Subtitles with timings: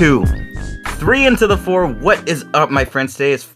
[0.00, 0.24] Two,
[0.92, 1.86] three into the four.
[1.86, 3.12] What is up, my friends?
[3.12, 3.54] Today is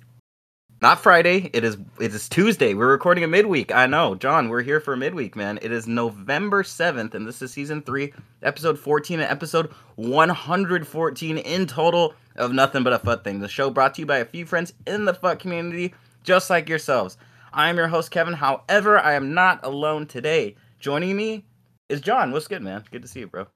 [0.83, 1.49] not Friday.
[1.55, 2.75] It is it is Tuesday.
[2.75, 3.75] We're recording a midweek.
[3.75, 4.51] I know, John.
[4.51, 5.59] We're here for midweek, man.
[5.63, 8.13] It is November seventh, and this is season three,
[8.43, 13.41] episode fourteen, and episode one hundred fourteen in total of Nothing But a Fut Thing.
[13.41, 16.69] The show brought to you by a few friends in the Fut community, just like
[16.69, 17.17] yourselves.
[17.55, 18.35] I am your host, Kevin.
[18.35, 20.57] However, I am not alone today.
[20.79, 21.47] Joining me
[21.89, 22.33] is John.
[22.33, 22.85] What's good, man?
[22.91, 23.47] Good to see you, bro.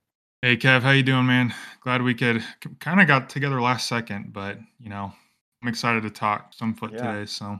[0.42, 1.54] Hey Kev, how you doing, man?
[1.80, 2.44] Glad we could
[2.80, 5.12] kind of got together last second, but you know,
[5.62, 6.96] I'm excited to talk some FUT Yeah.
[6.96, 7.26] today.
[7.26, 7.58] So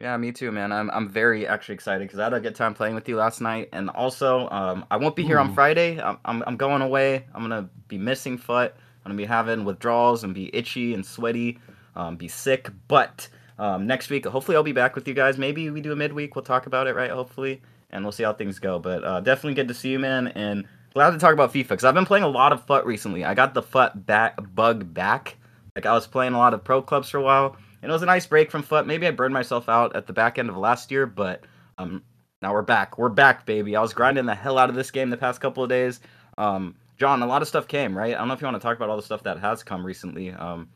[0.00, 0.72] Yeah, me too, man.
[0.72, 3.40] I'm I'm very actually excited because I had a good time playing with you last
[3.40, 6.00] night, and also um, I won't be here on Friday.
[6.00, 7.24] I'm, I'm I'm going away.
[7.34, 8.74] I'm gonna be missing FUT.
[9.04, 11.58] I'm gonna be having withdrawals and be itchy and sweaty,
[11.94, 12.68] um, be sick.
[12.88, 13.28] But
[13.60, 15.38] um, next week, hopefully, I'll be back with you guys.
[15.38, 16.34] Maybe we do a midweek.
[16.34, 17.10] We'll talk about it, right?
[17.10, 18.80] Hopefully, and we'll see how things go.
[18.80, 20.28] But uh, definitely good to see you, man.
[20.28, 23.24] And glad to talk about FIFA because I've been playing a lot of FUT recently.
[23.24, 25.36] I got the FUT back bug back.
[25.76, 28.02] Like I was playing a lot of pro clubs for a while, and it was
[28.02, 28.86] a nice break from FUT.
[28.86, 31.44] Maybe I burned myself out at the back end of last year, but
[31.78, 32.02] um,
[32.42, 32.98] now we're back.
[32.98, 33.74] We're back, baby.
[33.74, 36.00] I was grinding the hell out of this game the past couple of days.
[36.36, 38.14] Um, John, a lot of stuff came, right?
[38.14, 39.84] I don't know if you want to talk about all the stuff that has come
[39.84, 40.30] recently.
[40.30, 40.68] Um,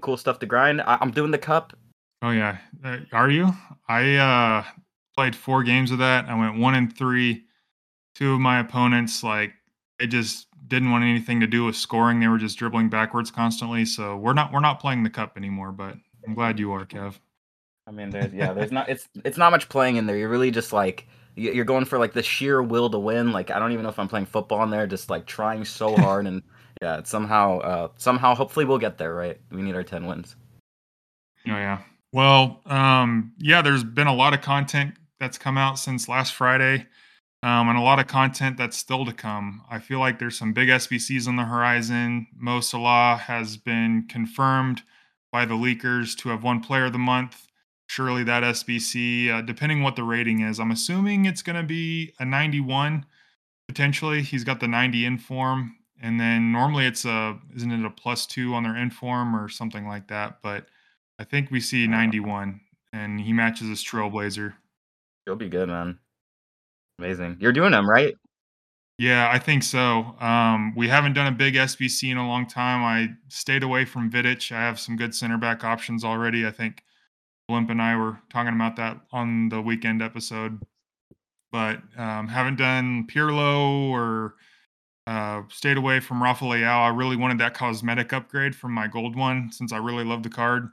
[0.00, 0.80] cool stuff to grind.
[0.82, 1.72] I- I'm doing the cup.
[2.22, 3.52] oh yeah, uh, are you?
[3.88, 4.64] I uh
[5.16, 6.26] played four games of that.
[6.28, 7.44] I went one and three.
[8.14, 9.52] Two of my opponents like
[9.98, 12.20] they just didn't want anything to do with scoring.
[12.20, 13.84] They were just dribbling backwards constantly.
[13.84, 15.72] So we're not we're not playing the cup anymore.
[15.72, 17.18] But I'm glad you are, Kev.
[17.86, 20.16] I mean, there's yeah, there's not it's it's not much playing in there.
[20.16, 21.06] You're really just like
[21.36, 23.32] you're going for like the sheer will to win.
[23.32, 25.96] Like I don't even know if I'm playing football in there, just like trying so
[26.00, 26.42] hard and
[26.82, 29.38] yeah, it's somehow uh somehow hopefully we'll get there, right?
[29.50, 30.36] We need our 10 wins.
[31.46, 31.80] Oh yeah.
[32.12, 36.86] Well, um, yeah, there's been a lot of content that's come out since last Friday,
[37.44, 39.62] um, and a lot of content that's still to come.
[39.70, 42.26] I feel like there's some big SBCs on the horizon.
[42.34, 44.82] Mo Salah has been confirmed
[45.30, 47.46] by the leakers to have one Player of the Month.
[47.86, 52.14] Surely that SBC, uh, depending what the rating is, I'm assuming it's going to be
[52.18, 53.04] a 91
[53.68, 54.22] potentially.
[54.22, 58.24] He's got the 90 in form, and then normally it's a isn't it a plus
[58.24, 60.66] two on their inform or something like that, but.
[61.16, 62.60] I think we see 91,
[62.92, 64.54] and he matches his Trailblazer.
[65.24, 66.00] He'll be good, man.
[66.98, 67.36] Amazing.
[67.40, 68.14] You're doing them, right?
[68.98, 70.14] Yeah, I think so.
[70.20, 72.84] Um, we haven't done a big SBC in a long time.
[72.84, 74.52] I stayed away from Vidic.
[74.52, 76.46] I have some good center back options already.
[76.46, 76.82] I think
[77.48, 80.62] Blimp and I were talking about that on the weekend episode,
[81.50, 84.36] but um, haven't done Pirlo or
[85.08, 86.84] uh, stayed away from Rafa Leao.
[86.84, 90.30] I really wanted that cosmetic upgrade from my gold one since I really love the
[90.30, 90.68] card.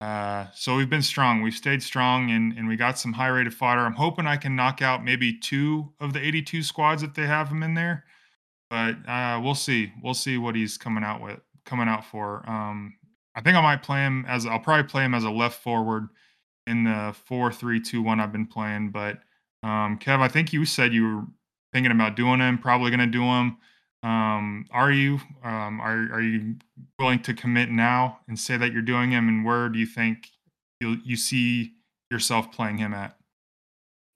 [0.00, 1.40] Uh, so we've been strong.
[1.40, 3.80] We've stayed strong, and and we got some high rated fodder.
[3.80, 7.48] I'm hoping I can knock out maybe two of the 82 squads if they have
[7.48, 8.04] him in there,
[8.68, 9.92] but uh, we'll see.
[10.02, 12.48] We'll see what he's coming out with, coming out for.
[12.48, 12.94] Um,
[13.34, 16.08] I think I might play him as I'll probably play him as a left forward
[16.66, 18.90] in the four three two one I've been playing.
[18.90, 19.20] But
[19.62, 21.22] um, Kev, I think you said you were
[21.72, 22.58] thinking about doing him.
[22.58, 23.56] Probably going to do him.
[24.06, 25.18] Um, are you?
[25.42, 26.56] Um, are are you
[27.00, 29.26] willing to commit now and say that you're doing him?
[29.26, 30.28] And where do you think
[30.80, 31.72] you you see
[32.08, 33.16] yourself playing him at?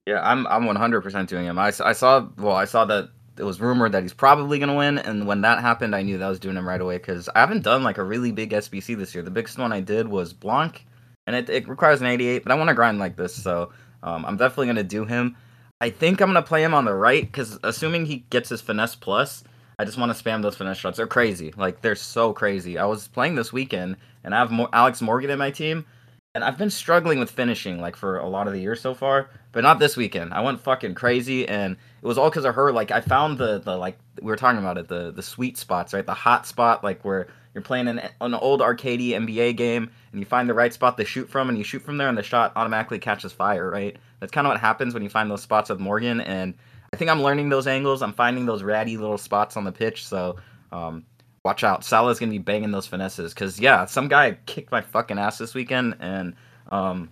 [0.06, 1.59] Yeah, I'm I'm 100% doing him.
[1.59, 4.99] I saw well, I saw that it was rumored that he's probably going to win
[4.99, 7.41] and when that happened, I knew that I was doing him right away cuz I
[7.41, 9.25] haven't done like a really big SBC this year.
[9.25, 10.87] The biggest one I did was Blanc
[11.27, 13.72] and it, it requires an 88, but I want to grind like this, so
[14.05, 15.37] um, I'm definitely going to do him.
[15.81, 18.61] I think I'm going to play him on the right cuz assuming he gets his
[18.61, 19.43] finesse plus,
[19.80, 20.98] I just want to spam those finesse shots.
[20.98, 21.54] They're crazy.
[21.56, 22.76] Like they're so crazy.
[22.76, 25.86] I was playing this weekend and I have Mo- Alex Morgan in my team
[26.34, 29.30] and I've been struggling with finishing like for a lot of the year so far,
[29.52, 30.32] but not this weekend.
[30.32, 32.72] I went fucking crazy, and it was all because of her.
[32.72, 35.92] Like I found the the like we were talking about it, the the sweet spots,
[35.92, 36.06] right?
[36.06, 40.24] The hot spot, like where you're playing an an old arcade NBA game, and you
[40.24, 42.53] find the right spot to shoot from, and you shoot from there, and the shot
[42.54, 43.97] automatically catches fire, right?
[44.21, 46.54] That's kind of what happens when you find those spots with Morgan, and
[46.92, 48.03] I think I'm learning those angles.
[48.03, 50.37] I'm finding those ratty little spots on the pitch, so.
[50.72, 51.04] Um,
[51.42, 55.19] Watch out, Salah's gonna be banging those finesses because yeah, some guy kicked my fucking
[55.19, 56.34] ass this weekend, and
[56.71, 57.09] um,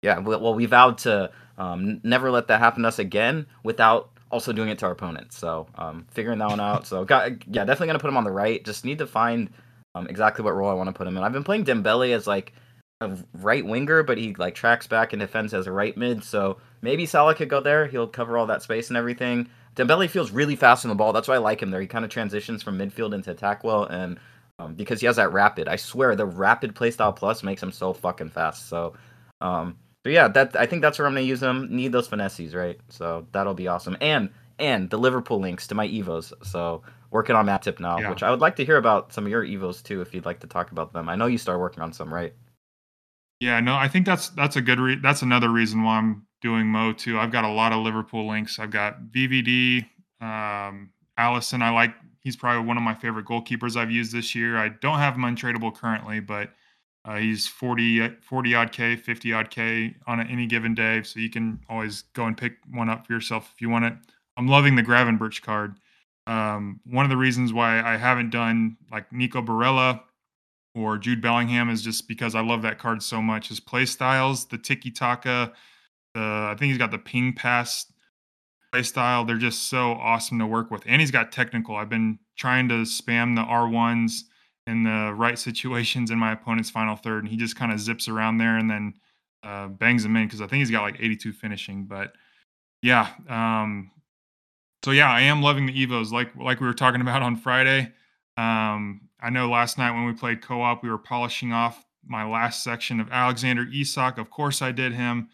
[0.00, 4.08] yeah, we- well, we vowed to um, never let that happen to us again without
[4.30, 5.36] also doing it to our opponents.
[5.36, 6.86] So um, figuring that one out.
[6.86, 8.64] So got yeah, definitely gonna put him on the right.
[8.64, 9.50] Just need to find
[9.94, 11.22] um, exactly what role I want to put him in.
[11.22, 12.54] I've been playing Dembele as like
[13.00, 16.24] a right winger, but he like tracks back and defends as a right mid.
[16.24, 17.86] So maybe Salah could go there.
[17.86, 19.48] He'll cover all that space and everything.
[19.74, 21.12] Dembele feels really fast on the ball.
[21.12, 21.80] That's why I like him there.
[21.80, 24.18] He kind of transitions from midfield into attack well, and
[24.58, 25.68] um, because he has that rapid.
[25.68, 28.70] I swear, the rapid playstyle plus makes him so fucking fast.
[28.70, 28.94] So,
[29.42, 31.68] um, but yeah, that I think that's where I'm gonna use him.
[31.70, 32.80] Need those finesses, right?
[32.88, 33.98] So that'll be awesome.
[34.00, 36.32] And and the Liverpool links to my evos.
[36.42, 38.08] So working on Matip now, Yeah.
[38.08, 40.40] which I would like to hear about some of your evos too, if you'd like
[40.40, 41.10] to talk about them.
[41.10, 42.32] I know you started working on some, right?
[43.40, 46.66] Yeah, no, I think that's that's a good re- that's another reason why I'm doing
[46.66, 47.18] Mo too.
[47.18, 48.58] I've got a lot of Liverpool links.
[48.58, 49.86] I've got VVD,
[50.20, 51.62] um, Alisson.
[51.62, 54.56] I like he's probably one of my favorite goalkeepers I've used this year.
[54.56, 56.50] I don't have him untradeable currently, but
[57.04, 61.02] uh, he's 40, 40 odd K, 50 odd K on any given day.
[61.02, 63.94] So you can always go and pick one up for yourself if you want it.
[64.36, 65.76] I'm loving the Gravenberch card.
[66.26, 70.00] Um, one of the reasons why I haven't done like Nico Barella
[70.76, 73.48] or Jude Bellingham is just because I love that card so much.
[73.48, 75.52] His play styles, the tiki taka,
[76.14, 77.90] the I think he's got the ping pass
[78.72, 79.24] play style.
[79.24, 80.82] They're just so awesome to work with.
[80.86, 81.76] And he's got technical.
[81.76, 84.20] I've been trying to spam the R1s
[84.66, 88.06] in the right situations in my opponent's final third, and he just kind of zips
[88.06, 88.94] around there and then
[89.42, 91.86] uh, bangs them in because I think he's got like 82 finishing.
[91.86, 92.12] But
[92.82, 93.92] yeah, um,
[94.84, 97.92] so yeah, I am loving the Evos like like we were talking about on Friday.
[98.36, 102.62] Um, I know last night when we played co-op, we were polishing off my last
[102.62, 104.18] section of Alexander Isak.
[104.18, 105.28] Of course, I did him,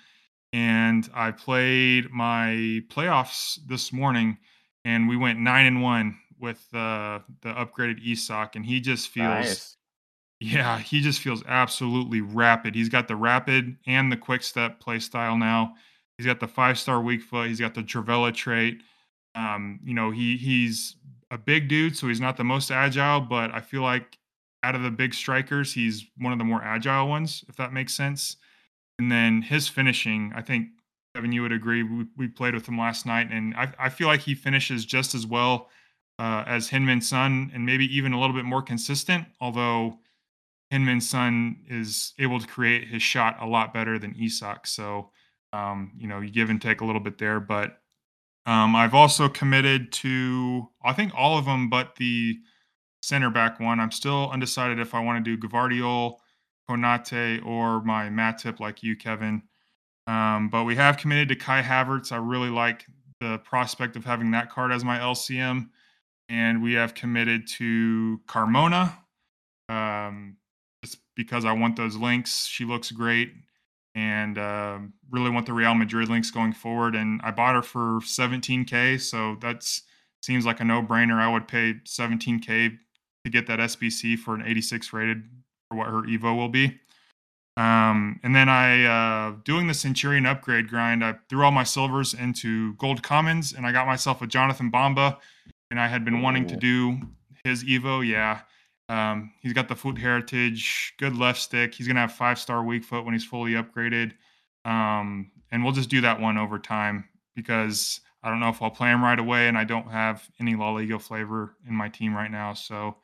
[0.52, 4.38] and I played my playoffs this morning,
[4.84, 9.26] and we went nine and one with uh, the upgraded Isak, and he just feels.
[9.26, 9.76] Nice.
[10.40, 12.74] Yeah, he just feels absolutely rapid.
[12.74, 15.74] He's got the rapid and the quick step play style now.
[16.18, 17.46] He's got the five star weak foot.
[17.46, 18.82] He's got the Trivela trait.
[19.36, 20.96] Um, you know, he he's
[21.32, 24.18] a big dude, so he's not the most agile, but I feel like
[24.62, 27.94] out of the big strikers, he's one of the more agile ones, if that makes
[27.94, 28.36] sense.
[28.98, 30.68] And then his finishing, I think
[31.14, 31.82] Kevin, you would agree.
[31.82, 35.14] We, we played with him last night, and I, I feel like he finishes just
[35.14, 35.70] as well
[36.18, 39.26] uh, as Heung-min Son, and maybe even a little bit more consistent.
[39.40, 39.98] Although
[40.70, 45.10] Heung-min Son is able to create his shot a lot better than Isak, so
[45.52, 47.40] um, you know you give and take a little bit there.
[47.40, 47.81] But
[48.46, 52.36] um, I've also committed to I think all of them, but the
[53.02, 53.80] center back one.
[53.80, 56.16] I'm still undecided if I want to do Gavardiol,
[56.68, 59.42] Konate, or my Matip like you, Kevin.
[60.06, 62.12] Um, but we have committed to Kai Havertz.
[62.12, 62.84] I really like
[63.20, 65.68] the prospect of having that card as my LCM.
[66.28, 68.94] And we have committed to Carmona
[69.68, 70.36] um,
[70.82, 72.46] just because I want those links.
[72.46, 73.32] She looks great
[73.94, 76.94] and um really want the Real Madrid links going forward.
[76.94, 79.00] And I bought her for 17K.
[79.00, 79.68] So that
[80.22, 81.20] seems like a no brainer.
[81.20, 82.78] I would pay 17K
[83.24, 85.24] to get that SBC for an 86 rated
[85.68, 86.80] for what her Evo will be.
[87.56, 92.14] Um, and then I, uh, doing the Centurion upgrade grind, I threw all my silvers
[92.14, 95.18] into gold commons and I got myself a Jonathan Bamba.
[95.70, 96.98] And I had been wanting to do
[97.44, 98.06] his Evo.
[98.06, 98.40] Yeah.
[98.92, 101.74] Um, he's got the foot heritage, good left stick.
[101.74, 104.12] He's going to have five star weak foot when he's fully upgraded.
[104.66, 108.70] Um, and we'll just do that one over time because I don't know if I'll
[108.70, 112.14] play him right away and I don't have any La Liga flavor in my team
[112.14, 112.52] right now.
[112.52, 112.96] So,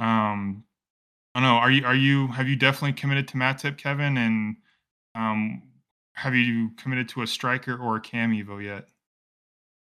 [0.00, 0.64] um,
[1.36, 1.54] I don't know.
[1.54, 4.18] Are you are you have you definitely committed to Matip, Kevin?
[4.18, 4.56] And
[5.14, 5.62] um,
[6.14, 8.88] have you committed to a striker or a cam evo yet?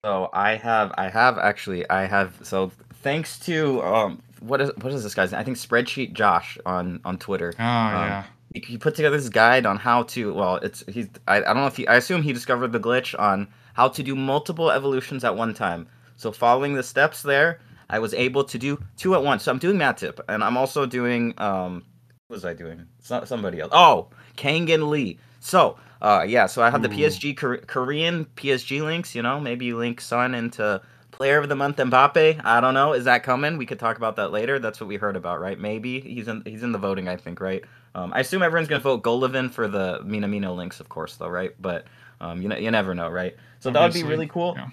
[0.05, 2.39] So I have, I have actually, I have.
[2.43, 2.71] So
[3.01, 5.31] thanks to um, what is what is this guy's?
[5.31, 5.41] name?
[5.41, 7.53] I think Spreadsheet Josh on on Twitter.
[7.59, 10.33] Oh Um, yeah, he, he put together this guide on how to.
[10.33, 11.07] Well, it's he's.
[11.27, 11.87] I, I don't know if he.
[11.87, 15.87] I assume he discovered the glitch on how to do multiple evolutions at one time.
[16.15, 19.43] So following the steps there, I was able to do two at once.
[19.43, 21.83] So I'm doing Matip, and I'm also doing um,
[22.27, 22.85] what was I doing?
[22.99, 23.71] So, somebody else.
[23.73, 25.19] Oh, Kang-in Lee.
[25.39, 26.45] So uh, yeah.
[26.47, 26.93] So I have the Ooh.
[26.93, 29.13] PSG Kor- Korean PSG links.
[29.15, 30.81] You know, maybe link Sun into
[31.15, 32.41] Player of the Month Mbappe.
[32.43, 32.91] I don't know.
[32.91, 33.57] Is that coming?
[33.57, 34.59] We could talk about that later.
[34.59, 35.57] That's what we heard about, right?
[35.57, 37.07] Maybe he's in he's in the voting.
[37.07, 37.63] I think, right?
[37.95, 41.53] Um, I assume everyone's gonna vote Golovin for the Minamino links, of course, though, right?
[41.61, 41.85] But
[42.19, 43.33] um, you know, you never know, right?
[43.61, 44.55] So that would be really cool.
[44.57, 44.69] yeah.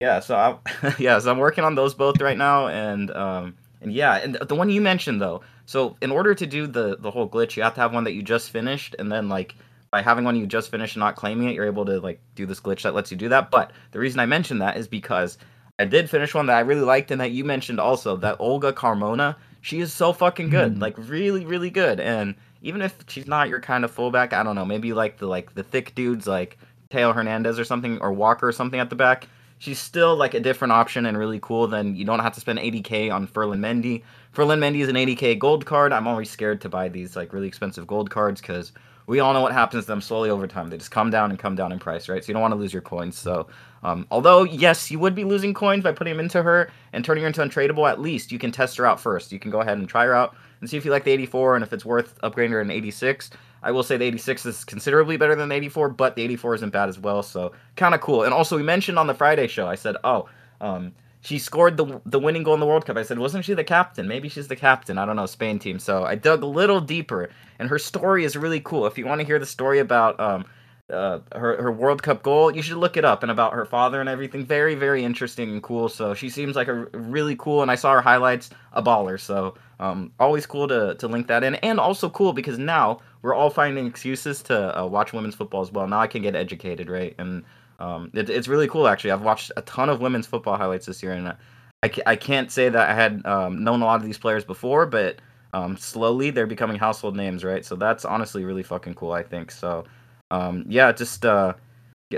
[0.00, 0.20] Yeah.
[0.20, 4.16] So I, yeah, so I'm working on those both right now, and um, and yeah,
[4.16, 5.42] and the one you mentioned though.
[5.66, 8.12] So in order to do the the whole glitch, you have to have one that
[8.12, 9.54] you just finished, and then like
[9.90, 12.46] by having one you just finished and not claiming it, you're able to like do
[12.46, 13.50] this glitch that lets you do that.
[13.50, 15.36] But the reason I mentioned that is because
[15.82, 18.72] I did finish one that I really liked, and that you mentioned also that Olga
[18.72, 19.36] Carmona.
[19.60, 20.80] She is so fucking good, Mhm.
[20.80, 22.00] like really, really good.
[22.00, 25.18] And even if she's not your kind of fullback, I don't know, maybe you like
[25.18, 26.56] the like the thick dudes like
[26.90, 29.26] Theo Hernandez or something, or Walker or something at the back.
[29.58, 31.66] She's still like a different option and really cool.
[31.68, 34.02] Then you don't have to spend 80k on Ferland Mendy.
[34.32, 35.92] Ferland Mendy is an 80k gold card.
[35.92, 38.72] I'm always scared to buy these like really expensive gold cards because
[39.06, 40.70] we all know what happens to them slowly over time.
[40.70, 42.22] They just come down and come down in price, right?
[42.24, 43.16] So you don't want to lose your coins.
[43.16, 43.46] So,
[43.82, 47.22] um, although yes, you would be losing coins by putting them into her and turning
[47.22, 47.90] her into untradeable.
[47.90, 49.32] At least you can test her out first.
[49.32, 51.56] You can go ahead and try her out and see if you like the 84
[51.56, 53.30] and if it's worth upgrading her an 86.
[53.64, 56.70] I will say the 86 is considerably better than the 84, but the 84 isn't
[56.70, 57.22] bad as well.
[57.22, 58.24] So kind of cool.
[58.24, 60.28] And also, we mentioned on the Friday show, I said, oh,
[60.60, 62.96] um, she scored the the winning goal in the World Cup.
[62.96, 64.08] I said, wasn't she the captain?
[64.08, 64.98] Maybe she's the captain.
[64.98, 65.78] I don't know, Spain team.
[65.78, 68.86] So I dug a little deeper, and her story is really cool.
[68.86, 70.44] If you want to hear the story about um,
[70.92, 74.00] uh, her her World Cup goal, you should look it up and about her father
[74.00, 74.44] and everything.
[74.44, 75.88] Very very interesting and cool.
[75.88, 79.18] So she seems like a really cool, and I saw her highlights, a baller.
[79.18, 83.34] So um, always cool to to link that in, and also cool because now we're
[83.34, 85.86] all finding excuses to uh, watch women's football as well.
[85.86, 87.14] Now I can get educated, right?
[87.18, 87.44] And
[87.78, 89.12] um, it, it's really cool actually.
[89.12, 91.34] I've watched a ton of women's football highlights this year, and
[91.82, 94.86] I, I can't say that I had um, known a lot of these players before,
[94.86, 95.16] but
[95.52, 97.64] um, slowly they're becoming household names, right?
[97.64, 99.12] So that's honestly really fucking cool.
[99.12, 99.84] I think so.
[100.32, 101.52] Um, yeah, just uh,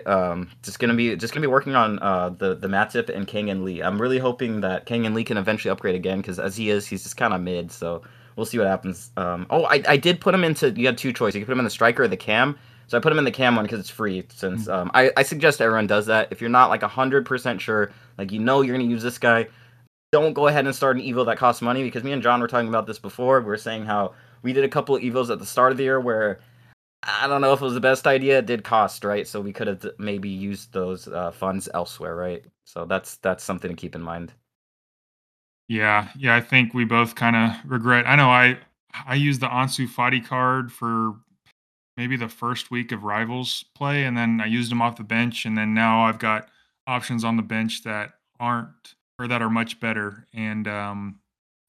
[0.07, 3.65] um, just gonna be just gonna be working on uh, the the Matip and Kang-in
[3.65, 3.83] Lee.
[3.83, 7.03] I'm really hoping that Kang-in Lee can eventually upgrade again because as he is, he's
[7.03, 7.73] just kind of mid.
[7.73, 8.03] So
[8.37, 9.11] we'll see what happens.
[9.17, 10.71] Um, oh, I, I did put him into.
[10.71, 11.35] You had two choices.
[11.35, 12.57] You could put him in the striker or the cam.
[12.87, 14.25] So I put him in the cam one because it's free.
[14.29, 14.75] Since mm.
[14.75, 16.29] um, I, I suggest everyone does that.
[16.31, 19.49] If you're not like hundred percent sure, like you know you're gonna use this guy,
[20.13, 21.83] don't go ahead and start an evo that costs money.
[21.83, 23.41] Because me and John were talking about this before.
[23.41, 25.85] We were saying how we did a couple of evos at the start of the
[25.85, 26.39] year where
[27.07, 28.39] I don't know if it was the best idea.
[28.39, 29.27] It did cost, right?
[29.27, 32.45] So we could have maybe used those uh, funds elsewhere, right?
[32.65, 34.33] So that's that's something to keep in mind.
[35.69, 36.37] Yeah, yeah.
[36.37, 38.07] I think we both kind of regret.
[38.07, 38.59] I know I
[39.07, 41.15] I used the Ansu Fati card for
[41.97, 45.45] maybe the first week of Rivals play, and then I used him off the bench,
[45.47, 46.49] and then now I've got
[46.87, 50.27] options on the bench that aren't or that are much better.
[50.35, 51.21] And um,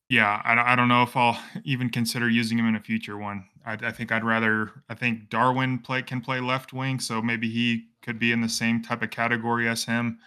[0.09, 3.45] yeah, I, I don't know if I'll even consider using him in a future one.
[3.65, 4.71] I, I think I'd rather.
[4.89, 8.49] I think Darwin play can play left wing, so maybe he could be in the
[8.49, 10.19] same type of category as him.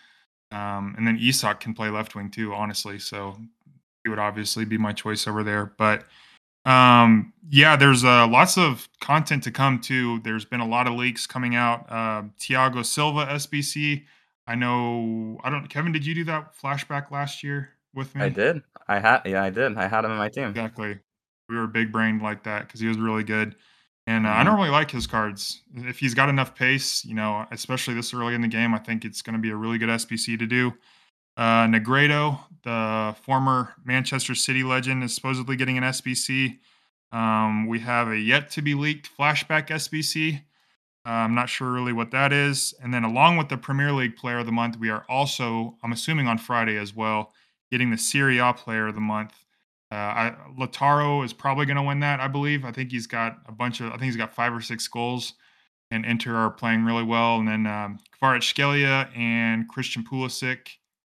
[0.50, 2.98] Um, and then Isak can play left wing too, honestly.
[2.98, 3.36] So
[4.02, 5.72] he would obviously be my choice over there.
[5.78, 6.04] But
[6.64, 10.20] um, yeah, there's uh, lots of content to come too.
[10.20, 11.86] There's been a lot of leaks coming out.
[11.88, 14.04] Uh, Thiago Silva SBC.
[14.46, 15.38] I know.
[15.44, 15.68] I don't.
[15.68, 18.22] Kevin, did you do that flashback last year with me?
[18.22, 18.62] I did.
[18.88, 19.22] I had.
[19.26, 19.76] Yeah, I did.
[19.76, 20.48] I had him in my team.
[20.48, 20.98] Exactly
[21.48, 23.56] we were big brained like that because he was really good.
[24.06, 24.40] And uh, mm-hmm.
[24.40, 25.60] I normally like his cards.
[25.74, 29.04] If he's got enough pace, you know, especially this early in the game, I think
[29.04, 30.72] it's going to be a really good SBC to do.
[31.36, 36.58] Uh, Negredo, the former Manchester City legend, is supposedly getting an SBC.
[37.12, 40.42] Um, we have a yet to be leaked flashback SBC.
[41.06, 42.74] Uh, I'm not sure really what that is.
[42.82, 45.92] And then, along with the Premier League Player of the Month, we are also, I'm
[45.92, 47.32] assuming on Friday as well,
[47.70, 49.32] getting the Serie A Player of the Month.
[49.90, 52.20] Uh, I, Lautaro is probably going to win that.
[52.20, 52.64] I believe.
[52.64, 53.86] I think he's got a bunch of.
[53.86, 55.34] I think he's got five or six goals,
[55.90, 57.38] and Inter are playing really well.
[57.38, 60.68] And then um, Kvaratskhelia and Christian Pulisic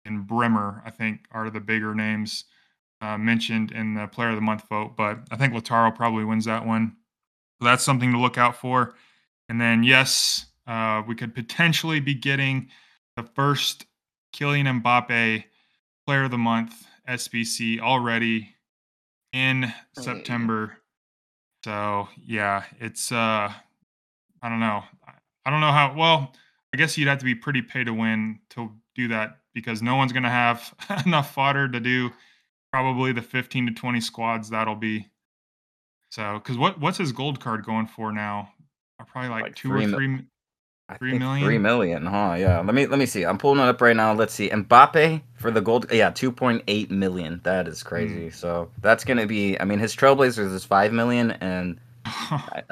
[0.04, 2.44] and Bremer, I think, are the bigger names
[3.00, 4.96] uh, mentioned in the Player of the Month vote.
[4.96, 6.96] But I think Lautaro probably wins that one.
[7.58, 8.94] So that's something to look out for.
[9.48, 12.68] And then yes, uh, we could potentially be getting
[13.16, 13.86] the first
[14.32, 15.44] Kylian Mbappe
[16.06, 18.54] Player of the Month SBC already
[19.32, 20.76] in September.
[21.64, 23.52] So yeah, it's uh
[24.42, 24.82] I don't know.
[25.44, 26.32] I don't know how well,
[26.72, 29.96] I guess you'd have to be pretty pay to win to do that because no
[29.96, 30.74] one's gonna have
[31.06, 32.10] enough fodder to do
[32.72, 35.08] probably the 15 to 20 squads that'll be.
[36.10, 38.52] So because what what's his gold card going for now?
[39.06, 40.26] Probably like, like two or three
[40.90, 41.46] I three million.
[41.46, 42.34] Three million, huh?
[42.36, 42.60] Yeah.
[42.60, 43.24] Let me let me see.
[43.24, 44.12] I'm pulling it up right now.
[44.12, 44.48] Let's see.
[44.50, 45.86] Mbappe for the gold.
[45.92, 47.40] Yeah, two point eight million.
[47.44, 48.26] That is crazy.
[48.26, 48.34] Mm.
[48.34, 49.58] So that's gonna be.
[49.60, 52.62] I mean, his Trailblazers is five million, and I,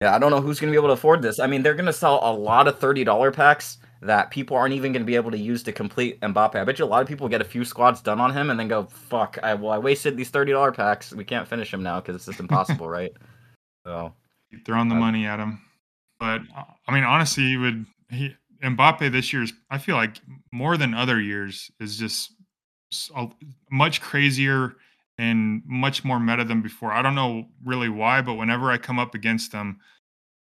[0.00, 1.38] yeah, I don't know who's gonna be able to afford this.
[1.38, 4.92] I mean, they're gonna sell a lot of thirty dollar packs that people aren't even
[4.92, 6.54] gonna be able to use to complete Mbappe.
[6.54, 8.58] I bet you a lot of people get a few squads done on him and
[8.58, 9.38] then go, "Fuck!
[9.42, 11.12] I well, I wasted these thirty dollar packs.
[11.12, 13.12] We can't finish him now because it's just impossible, right?"
[13.84, 14.14] So
[14.50, 15.60] Keep throwing the money at him.
[16.18, 20.16] But uh, I mean, honestly, he would he Mbappe this year is I feel like
[20.52, 22.32] more than other years is just
[23.70, 24.74] much crazier
[25.18, 26.92] and much more meta than before.
[26.92, 29.78] I don't know really why, but whenever I come up against him,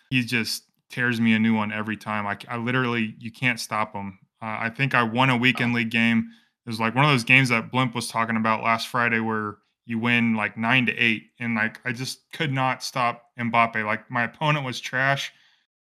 [0.10, 2.28] he just tears me a new one every time.
[2.28, 4.20] I, I literally you can't stop him.
[4.42, 6.30] Uh, I think I won a weekend league game.
[6.66, 9.58] It was like one of those games that Blimp was talking about last Friday where
[9.86, 13.86] you win like nine to eight, and like I just could not stop Mbappe.
[13.86, 15.32] Like my opponent was trash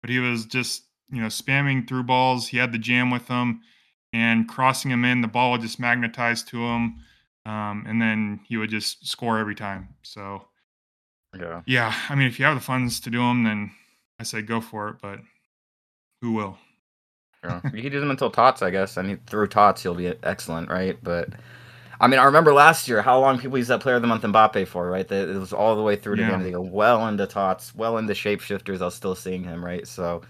[0.03, 2.49] but he was just you know spamming through balls.
[2.49, 3.61] He had the jam with him
[4.11, 5.21] and crossing him in.
[5.21, 6.97] The ball would just magnetize to him,
[7.45, 9.95] um, and then he would just score every time.
[10.03, 10.45] So
[11.39, 11.95] yeah, yeah.
[12.09, 13.71] I mean, if you have the funds to do them, then
[14.19, 14.97] I say go for it.
[15.01, 15.19] But
[16.21, 16.57] who will?
[17.43, 17.61] Yeah.
[17.73, 18.97] you can do them until tots, I guess.
[18.97, 20.97] I mean, through tots, he'll be excellent, right?
[21.01, 21.29] But
[21.99, 24.23] I mean, I remember last year how long people used that Player of the Month
[24.23, 25.09] Mbappe for, right?
[25.09, 26.29] It was all the way through to yeah.
[26.29, 26.45] the end.
[26.45, 28.81] They go well into tots, well into shapeshifters.
[28.81, 29.87] I was still seeing him, right?
[29.87, 30.21] So,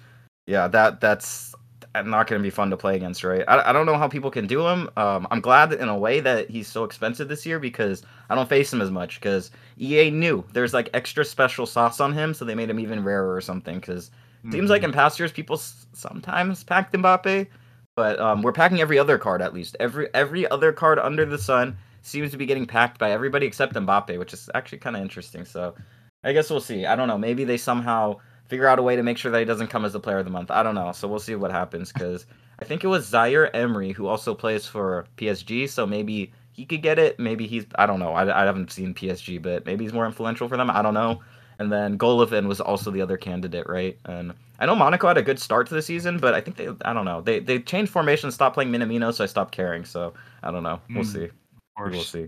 [0.46, 1.56] yeah, that that's
[1.96, 3.44] not going to be fun to play against, right?
[3.48, 4.90] I, I don't know how people can do him.
[4.98, 8.50] Um, I'm glad in a way that he's so expensive this year because I don't
[8.50, 12.46] face him as much because EA knew there's like extra special sauce on him, so
[12.46, 13.80] they made him even rarer or something.
[13.80, 14.52] Because mm-hmm.
[14.52, 14.90] seems like mm-hmm.
[14.90, 17.48] in past years people s- sometimes packed Mbappe,
[17.96, 19.76] but um, we're packing every other card at least.
[19.80, 23.74] Every every other card under the sun seems to be getting packed by everybody except
[23.74, 25.46] Mbappe, which is actually kind of interesting.
[25.46, 25.76] So
[26.24, 26.86] I guess we'll see.
[26.86, 27.18] I don't know.
[27.18, 29.94] Maybe they somehow figure out a way to make sure that he doesn't come as
[29.94, 30.52] the player of the month.
[30.52, 30.92] I don't know.
[30.92, 32.26] So we'll see what happens because
[32.60, 35.70] I think it was Zaire Emery who also plays for PSG.
[35.70, 37.20] So maybe he could get it.
[37.20, 38.12] Maybe he's I don't know.
[38.14, 40.70] I, I haven't seen PSG, but maybe he's more influential for them.
[40.70, 41.22] I don't know.
[41.60, 43.98] And then Golovin was also the other candidate, right?
[44.06, 46.70] And I know Monaco had a good start to the season, but I think they
[46.86, 47.22] I don't know.
[47.22, 49.86] They they changed formation, stopped playing Minamino, so I stopped caring.
[49.86, 50.80] So I don't know.
[50.90, 51.30] We'll mm, see.
[51.78, 52.28] We'll see.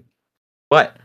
[0.69, 0.97] But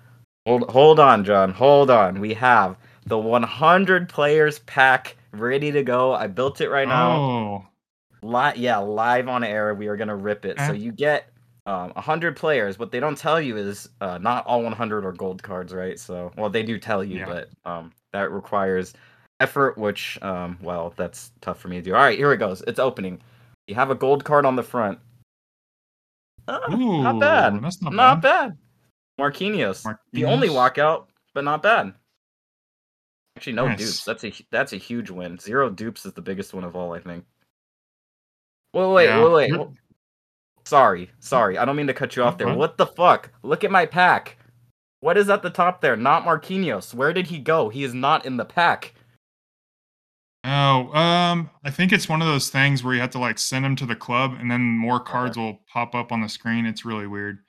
[0.46, 1.52] hold hold on, John.
[1.52, 2.20] Hold on.
[2.20, 6.12] We have the 100 players pack ready to go.
[6.12, 7.12] I built it right now.
[7.12, 7.66] Oh.
[8.22, 9.74] Li- yeah, live on air.
[9.74, 10.58] We are gonna rip it.
[10.58, 11.30] So you get
[11.66, 12.78] um, 100 players.
[12.78, 15.98] What they don't tell you is uh, not all 100 are gold cards, right?
[15.98, 17.26] So, well, they do tell you, yeah.
[17.26, 18.94] but um, that requires
[19.40, 21.94] effort, which, um, well, that's tough for me to do.
[21.94, 22.62] All right, here it goes.
[22.66, 23.20] It's opening.
[23.66, 24.98] You have a gold card on the front.
[26.48, 27.62] Uh, Ooh, not bad.
[27.62, 28.50] That's not, not bad.
[28.50, 28.58] bad.
[29.20, 29.84] Marquinhos.
[29.84, 29.98] Marquinhos.
[30.12, 31.94] The only walkout, but not bad.
[33.36, 33.78] Actually, no nice.
[33.78, 34.04] dupes.
[34.04, 35.38] That's a that's a huge win.
[35.38, 37.24] Zero dupes is the biggest one of all, I think.
[38.74, 39.24] Wait, wait, yeah.
[39.24, 39.68] wait, wait.
[40.64, 41.58] Sorry, sorry.
[41.58, 42.52] I don't mean to cut you off there.
[42.54, 43.32] What the fuck?
[43.42, 44.36] Look at my pack.
[45.00, 45.96] What is at the top there?
[45.96, 46.94] Not Marquinhos.
[46.94, 47.68] Where did he go?
[47.68, 48.94] He is not in the pack.
[50.44, 53.64] Oh, um, I think it's one of those things where you have to like send
[53.64, 55.44] him to the club, and then more cards okay.
[55.44, 56.64] will pop up on the screen.
[56.64, 57.40] It's really weird.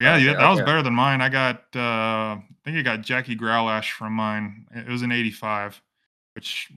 [0.00, 0.50] Yeah, okay, yeah, that okay.
[0.50, 1.20] was better than mine.
[1.20, 4.66] I got, uh, I think I got Jackie Grealish from mine.
[4.72, 5.82] It was an 85,
[6.36, 6.68] which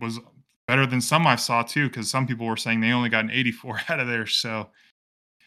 [0.00, 0.18] was
[0.66, 3.30] better than some I saw too, because some people were saying they only got an
[3.30, 4.26] 84 out of there.
[4.26, 4.70] So,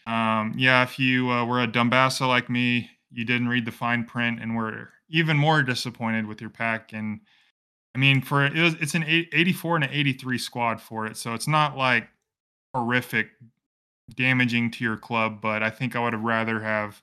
[0.06, 4.04] um, yeah, if you uh, were a Dumbassa like me, you didn't read the fine
[4.04, 6.92] print and were even more disappointed with your pack.
[6.92, 7.20] And
[7.94, 11.34] I mean, for it was, it's an 84 and an 83 squad for it, so
[11.34, 12.08] it's not like
[12.74, 13.28] horrific
[14.14, 15.40] damaging to your club.
[15.40, 17.02] But I think I would have rather have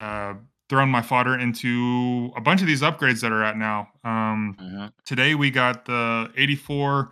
[0.00, 0.34] uh,
[0.68, 3.88] thrown my fodder into a bunch of these upgrades that are out now.
[4.04, 4.90] Um, uh-huh.
[5.04, 7.10] Today we got the 84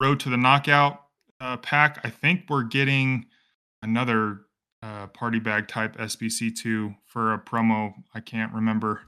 [0.00, 1.00] Road to the Knockout
[1.40, 2.00] uh, pack.
[2.04, 3.26] I think we're getting
[3.82, 4.40] another
[4.82, 7.94] uh, party bag type SBC2 for a promo.
[8.14, 9.02] I can't remember,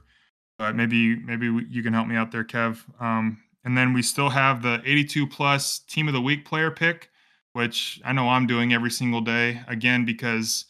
[0.57, 2.83] but maybe maybe you can help me out there, Kev.
[3.01, 7.09] Um, and then we still have the 82 plus Team of the Week player pick,
[7.53, 10.65] which I know I'm doing every single day again because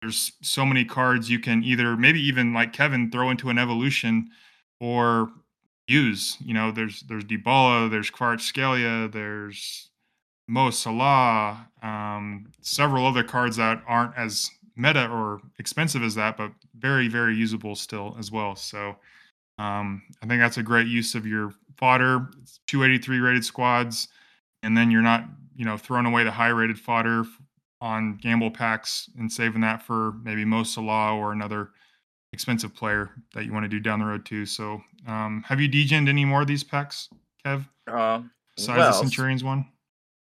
[0.00, 4.30] there's so many cards you can either maybe even like Kevin throw into an evolution
[4.80, 5.28] or
[5.86, 6.38] use.
[6.40, 9.89] You know, there's there's Dybala, there's Kvaratskhelia, there's
[10.50, 16.50] Mo Salah, um, several other cards that aren't as meta or expensive as that, but
[16.76, 18.56] very very usable still as well.
[18.56, 18.96] So
[19.58, 22.28] um, I think that's a great use of your fodder.
[22.42, 24.08] It's 283 rated squads,
[24.64, 27.24] and then you're not you know throwing away the high rated fodder
[27.80, 31.70] on gamble packs and saving that for maybe Mo Salah or another
[32.32, 34.46] expensive player that you want to do down the road too.
[34.46, 37.08] So, um, have you degened any more of these packs,
[37.46, 37.68] Kev?
[37.86, 38.22] Uh,
[38.56, 39.66] Besides well, the Centurions one?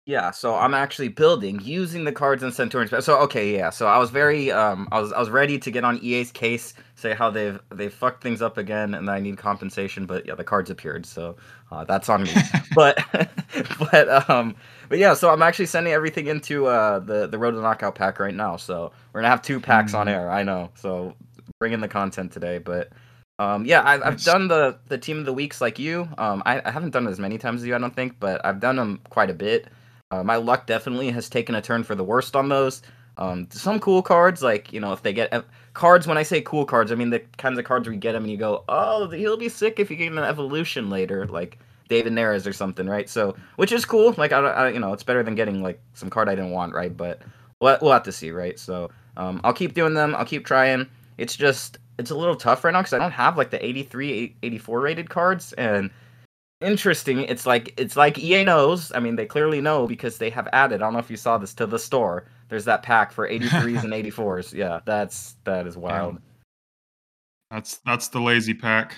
[0.05, 3.05] Yeah, so I'm actually building using the cards in Centurions.
[3.05, 3.71] So okay, yeah.
[3.71, 6.75] So I was very um I was I was ready to get on EA's case,
[6.97, 10.43] say how they've they fucked things up again and I need compensation, but yeah, the
[10.43, 11.07] cards appeared.
[11.07, 11.37] So
[11.71, 12.33] uh, that's on me.
[12.75, 12.99] but
[13.93, 14.57] but um
[14.89, 18.19] but yeah, so I'm actually sending everything into uh the the Road to Knockout pack
[18.19, 18.57] right now.
[18.57, 19.99] So we're going to have two packs mm.
[20.01, 20.29] on air.
[20.33, 20.71] I know.
[20.75, 21.15] So
[21.61, 22.91] bring in the content today, but
[23.39, 26.09] um, yeah, I've, I've done the the team of the weeks like you.
[26.19, 28.45] Um, I, I haven't done it as many times as you, I don't think, but
[28.45, 29.69] I've done them quite a bit.
[30.13, 32.83] Uh, my luck definitely has taken a turn for the worst on those.
[33.17, 36.07] Um, some cool cards, like you know, if they get ev- cards.
[36.07, 38.31] When I say cool cards, I mean the kinds of cards you get them and
[38.31, 42.47] you go, "Oh, he'll be sick if you get an evolution later," like David Neres
[42.47, 43.09] or something, right?
[43.09, 44.15] So, which is cool.
[44.19, 46.75] Like I, I you know, it's better than getting like some card I didn't want,
[46.75, 46.95] right?
[46.95, 47.23] But
[47.61, 48.59] we'll, we'll have to see, right?
[48.59, 50.15] So, um, I'll keep doing them.
[50.15, 50.87] I'll keep trying.
[51.17, 54.37] It's just it's a little tough right now because I don't have like the 83,
[54.43, 55.91] 84 rated cards, and
[56.63, 57.21] interesting.
[57.25, 58.93] It's like it's like EA knows.
[58.93, 60.77] I mean, they clearly know because they have added.
[60.77, 62.27] I don't know if you saw this to the store.
[62.49, 64.53] There's that pack for 83s and 84s.
[64.53, 66.15] Yeah, that's that is wild.
[66.15, 66.21] Yeah.
[67.51, 68.95] That's that's the lazy pack.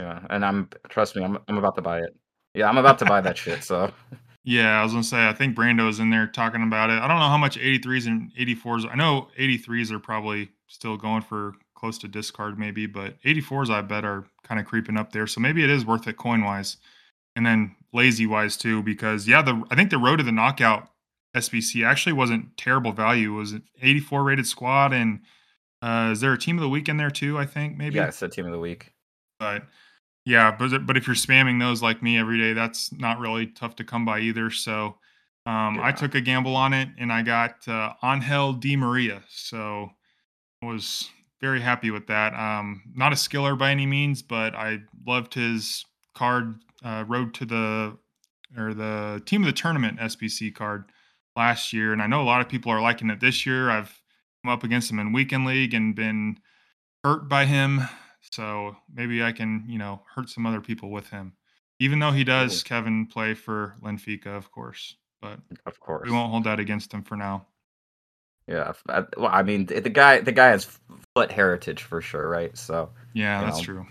[0.00, 2.16] Yeah, and I'm trust me, I'm I'm about to buy it.
[2.54, 3.64] Yeah, I'm about to buy that shit.
[3.64, 3.92] So.
[4.44, 6.94] Yeah, I was gonna say I think Brando is in there talking about it.
[6.94, 8.90] I don't know how much 83s and 84s.
[8.90, 13.82] I know 83s are probably still going for close to discard maybe, but 84s I
[13.82, 15.26] bet are kind of creeping up there.
[15.26, 16.76] So maybe it is worth it coin wise,
[17.34, 20.88] and then lazy wise too, because yeah, the I think the road to the knockout
[21.36, 23.34] SBC actually wasn't terrible value.
[23.34, 25.22] It was an 84 rated squad, and
[25.82, 27.36] uh, is there a team of the week in there too?
[27.36, 27.96] I think maybe.
[27.96, 28.92] Yeah, it's a team of the week.
[29.40, 29.64] But
[30.24, 33.74] yeah, but but if you're spamming those like me every day, that's not really tough
[33.76, 34.50] to come by either.
[34.50, 34.98] So
[35.46, 39.24] um, I took a gamble on it, and I got uh, Angel Di Maria.
[39.28, 39.90] So
[40.62, 41.10] was
[41.42, 42.32] very happy with that.
[42.34, 46.60] Um, not a skiller by any means, but I loved his card.
[46.84, 47.96] Uh, road to the
[48.58, 50.84] or the team of the tournament SBC card
[51.36, 53.70] last year, and I know a lot of people are liking it this year.
[53.70, 54.00] I've
[54.42, 56.38] come up against him in weekend league and been
[57.04, 57.82] hurt by him,
[58.32, 61.34] so maybe I can you know hurt some other people with him.
[61.78, 66.30] Even though he does, Kevin play for Benfica, of course, but of course we won't
[66.30, 67.46] hold that against him for now.
[68.46, 68.72] Yeah.
[68.88, 70.78] I, well, I mean, the guy the guy has
[71.14, 72.56] foot heritage for sure, right?
[72.56, 73.86] So Yeah, that's know, true.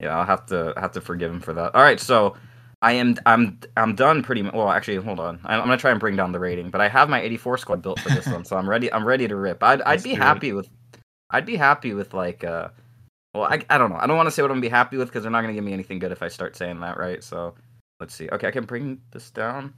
[0.00, 1.74] yeah, I'll have to have to forgive him for that.
[1.74, 2.36] All right, so
[2.82, 4.52] I am I'm I'm done pretty much.
[4.54, 5.40] Well, actually, hold on.
[5.44, 7.82] I- I'm gonna try and bring down the rating, but I have my 84 squad
[7.82, 8.92] built for this one, so I'm ready.
[8.92, 9.62] I'm ready to rip.
[9.62, 10.22] I'd I'd Let's be do it.
[10.22, 10.68] happy with
[11.30, 12.68] I'd be happy with like uh
[13.34, 13.96] well I I don't know.
[13.98, 15.54] I don't want to say what I'm gonna be happy with because they're not gonna
[15.54, 17.24] give me anything good if I start saying that, right?
[17.24, 17.54] So
[17.98, 18.28] let's see.
[18.30, 19.72] Okay, I can bring this down.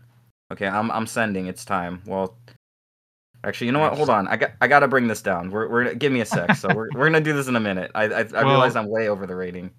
[0.53, 1.47] Okay, I'm I'm sending.
[1.47, 2.03] It's time.
[2.05, 2.37] Well,
[3.45, 3.95] actually, you know what?
[3.95, 4.29] Hold on.
[4.29, 5.51] I got I gotta bring this down.
[5.51, 6.57] We're we're give me a sec.
[6.57, 7.91] So we're we're gonna do this in a minute.
[7.95, 9.71] I I, I realize I'm way over the rating.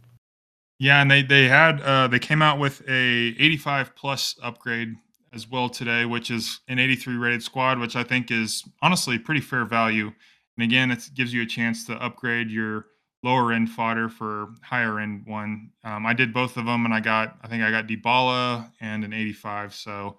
[0.79, 4.95] Yeah, and they they had uh, they came out with a 85 plus upgrade
[5.33, 9.41] as well today, which is an 83 rated squad, which I think is honestly pretty
[9.41, 10.11] fair value.
[10.57, 12.87] And again, it gives you a chance to upgrade your
[13.23, 15.71] lower end fodder for higher end one.
[15.83, 19.03] Um, I did both of them, and I got I think I got Dybala and
[19.03, 19.73] an 85.
[19.73, 20.17] So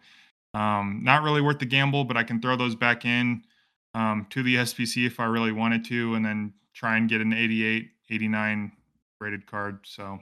[0.55, 3.45] um, not really worth the gamble, but I can throw those back in
[3.95, 7.33] um, to the SBC if I really wanted to, and then try and get an
[7.33, 8.73] 88, 89
[9.21, 9.81] rated card.
[9.85, 10.21] So.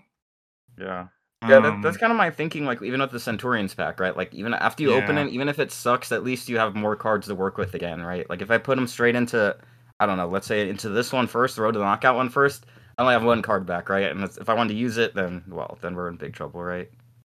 [0.79, 1.09] Yeah.
[1.47, 2.65] Yeah, that, that's Um, kind of my thinking.
[2.67, 4.17] Like even with the Centurions pack, right?
[4.17, 6.97] Like even after you open it, even if it sucks, at least you have more
[6.97, 8.29] cards to work with again, right?
[8.29, 9.57] Like if I put them straight into,
[10.01, 12.29] I don't know, let's say into this one first, the road to the knockout one
[12.29, 12.67] first,
[12.99, 14.11] I only have one card back, right?
[14.11, 16.91] And if I wanted to use it, then well, then we're in big trouble, right?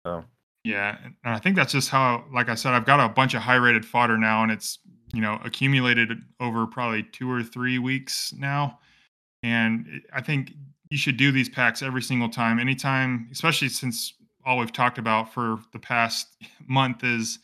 [0.05, 0.25] So
[0.63, 3.41] yeah, and I think that's just how, like I said, I've got a bunch of
[3.41, 4.79] high rated fodder now, and it's
[5.13, 8.79] you know accumulated over probably two or three weeks now,
[9.43, 10.53] and I think
[10.89, 14.13] you should do these packs every single time, anytime, especially since
[14.45, 16.27] all we've talked about for the past
[16.67, 17.39] month is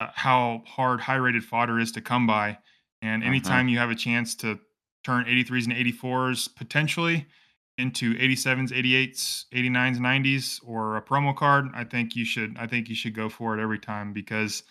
[0.00, 2.58] uh, how hard high rated fodder is to come by.
[3.02, 3.28] And uh-huh.
[3.28, 4.58] anytime you have a chance to
[5.04, 7.26] turn 83s and 84s potentially
[7.78, 12.56] into 87s, 88s, 89s, 90s, or a promo card, I think you should.
[12.58, 14.64] I think you should go for it every time because,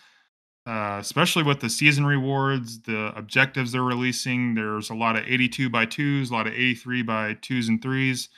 [0.66, 5.70] uh, especially with the season rewards, the objectives they're releasing, there's a lot of 82
[5.70, 8.28] by twos, a lot of 83 by twos and threes,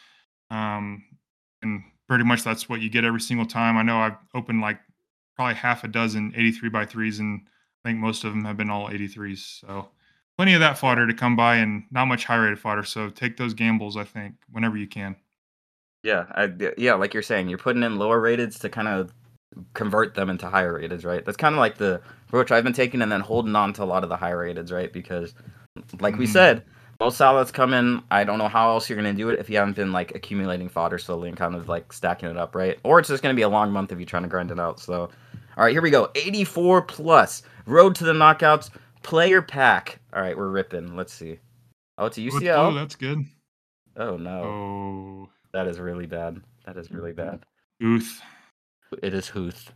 [0.51, 1.03] um,
[1.63, 3.77] and pretty much that's what you get every single time.
[3.77, 4.79] I know I've opened like
[5.35, 7.43] probably half a dozen 83 by threes, and
[7.85, 9.61] I think most of them have been all 83s.
[9.61, 9.89] So
[10.41, 12.83] plenty of that fodder to come by, and not much high rated fodder.
[12.83, 15.17] So take those gambles, I think, whenever you can.
[16.03, 19.13] yeah, I, yeah, like you're saying, you're putting in lower rateds to kind of
[19.75, 21.25] convert them into higher rateds, right?
[21.25, 23.87] That's kind of like the approach I've been taking, and then holding on to a
[23.87, 24.93] lot of the higher rateds, right?
[24.93, 25.35] Because
[26.01, 26.65] like we hmm said,
[27.01, 28.03] most salads come in.
[28.11, 30.69] I don't know how else you're gonna do it if you haven't been like accumulating
[30.69, 32.79] fodder slowly and kind of like stacking it up, right?
[32.85, 34.81] Or it's just gonna be a long month if you're trying to grind it out.
[34.81, 35.11] So,
[35.57, 36.11] all right, here we go.
[36.15, 38.71] 84 plus road to the knockouts
[39.03, 39.99] player pack.
[40.13, 40.97] All right, we're ripping.
[40.97, 41.39] Let's see.
[41.99, 42.31] Oh, it's a Oh.
[42.31, 42.75] UCL.
[42.75, 43.25] That's good.
[43.97, 46.41] Oh no, Oh, that is really bad.
[46.65, 47.41] That is really bad.
[47.81, 48.21] Huth.
[49.03, 49.73] It is Huth.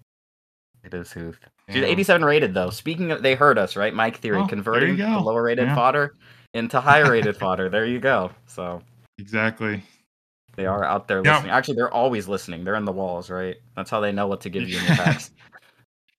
[0.85, 1.09] It is.
[1.13, 1.35] She's
[1.69, 1.85] Damn.
[1.85, 2.71] 87 rated though.
[2.71, 3.95] Speaking of, they heard us, right?
[3.95, 6.15] Mike Theory Oh, converting the lower rated Yeah, fodder
[6.53, 7.69] into higher rated fodder.
[7.69, 8.31] There you go.
[8.47, 8.83] So.
[9.19, 9.83] exactly.
[10.57, 11.51] They are out there Yeah, listening.
[11.53, 12.63] Actually, they're always listening.
[12.65, 13.57] They're in the walls, right?
[13.77, 15.31] That's how they know what to give you in your packs.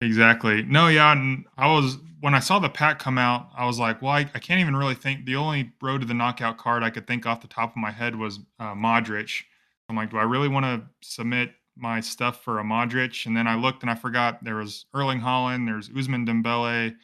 [0.02, 0.64] exactly.
[0.64, 4.02] No, yeah, and I was when I saw the pack come out, I was like,
[4.02, 5.26] well, I, I can't even really think.
[5.26, 7.92] The only road to the knockout card I could think off the top of my
[7.92, 9.44] head was uh, Modric.
[9.90, 13.26] I'm like, do I really want to submit my stuff for a Modric?
[13.26, 16.96] And then I looked and I forgot there was Erling Haaland, there's Ousmane Dembele,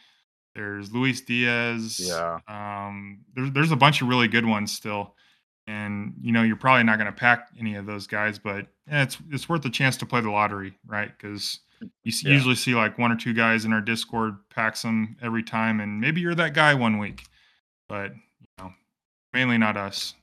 [0.56, 2.00] there's Luis Diaz.
[2.00, 2.40] Yeah.
[2.48, 5.16] Um, there's there's a bunch of really good ones still.
[5.68, 9.04] And you know, you're probably not going to pack any of those guys, but yeah,
[9.04, 11.12] it's it's worth a chance to play the lottery, right?
[11.16, 11.60] Because
[12.04, 12.34] you Yeah.
[12.34, 16.00] usually see like one or two guys in our Discord packs them every time, and
[16.00, 17.26] maybe you're that guy one week,
[17.90, 18.74] but you know,
[19.34, 20.14] mainly not us.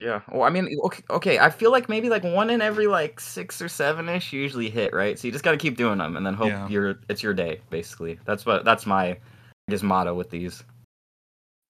[0.00, 0.20] Yeah.
[0.30, 1.38] Well, I mean, okay, okay.
[1.40, 4.92] I feel like maybe like one in every like six or seven ish usually hit,
[4.92, 5.18] right?
[5.18, 6.68] So you just got to keep doing them and then hope Yeah.
[6.68, 8.18] you're it's your day, basically.
[8.24, 9.18] That's what that's my
[9.68, 10.62] guess motto with these.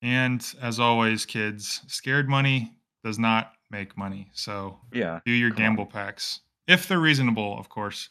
[0.03, 4.29] And as always, kids, scared money does not make money.
[4.33, 5.21] So Yeah.
[5.25, 5.63] do your Come on.
[5.63, 8.11] gamble packs if they're reasonable, of course,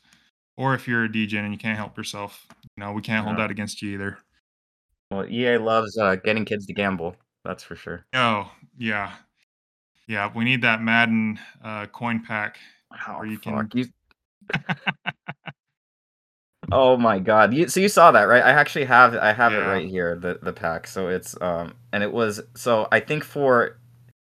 [0.57, 2.45] or if you're a DJ and you can't help yourself.
[2.75, 3.43] You know, we can't hold Yeah.
[3.45, 4.17] that against you either.
[5.11, 7.15] Well, EA loves, uh, getting kids to gamble,
[7.45, 8.05] that's for sure.
[8.13, 9.13] Oh, yeah.
[10.07, 12.57] Yeah, we need that Madden, uh, coin pack
[13.07, 13.85] Oh, you can fuck, you
[16.71, 18.43] Oh my god, you so you saw that, right?
[18.43, 22.03] I actually have I have it right here, the the pack, so it's, um and
[22.03, 23.77] it was so I think for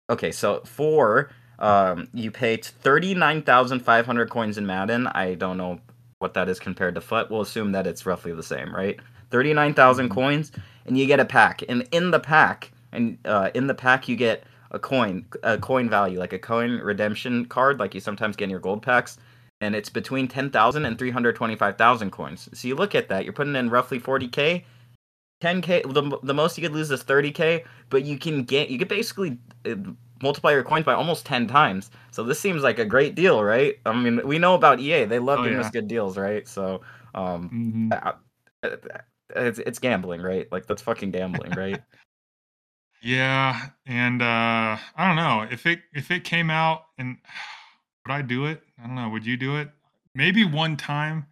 [0.10, 5.80] okay, so for, um, you pay 39,500 coins in Madden, I don't know
[6.24, 9.00] what that is compared to FUT, we'll assume that it's roughly the same, right?
[9.30, 10.14] 39,000 Mhm.
[10.14, 10.52] coins,
[10.88, 14.16] and you get a pack, and in the pack and, uh, in the pack, you
[14.16, 18.46] get a coin a coin value, like a coin redemption card, like you sometimes get
[18.46, 19.18] in your gold packs,
[19.62, 22.50] and it's between 10,000 and 325,000 coins.
[22.54, 24.64] So you look at that, you're putting in roughly 40k,
[25.42, 28.88] 10k the, the most you could lose is 30k, but you can get you could
[28.88, 29.76] basically uh,
[30.24, 31.92] multiply your coins by almost 10 times.
[32.12, 33.76] So this seems like a great deal, right?
[33.86, 36.48] I mean, we know about EA; they love Oh, giving us good deals, right?
[36.48, 36.82] So,
[37.16, 37.54] um,
[37.92, 38.14] uh,
[39.36, 40.52] it's it's gambling, right?
[40.52, 41.84] Like that's fucking gambling, right?
[43.02, 47.18] Yeah, and, uh, I don't know, if it if it came out and
[48.06, 48.64] would I do it?
[48.82, 49.70] I don't know, would you do it?
[50.16, 51.28] Maybe one time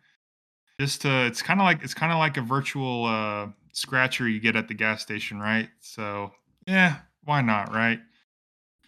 [0.80, 4.68] just to it's kinda like it's kinda like a virtual, uh, scratcher you get at
[4.70, 5.70] the gas station, right?
[5.82, 6.34] So,
[6.68, 8.02] yeah, why not, right?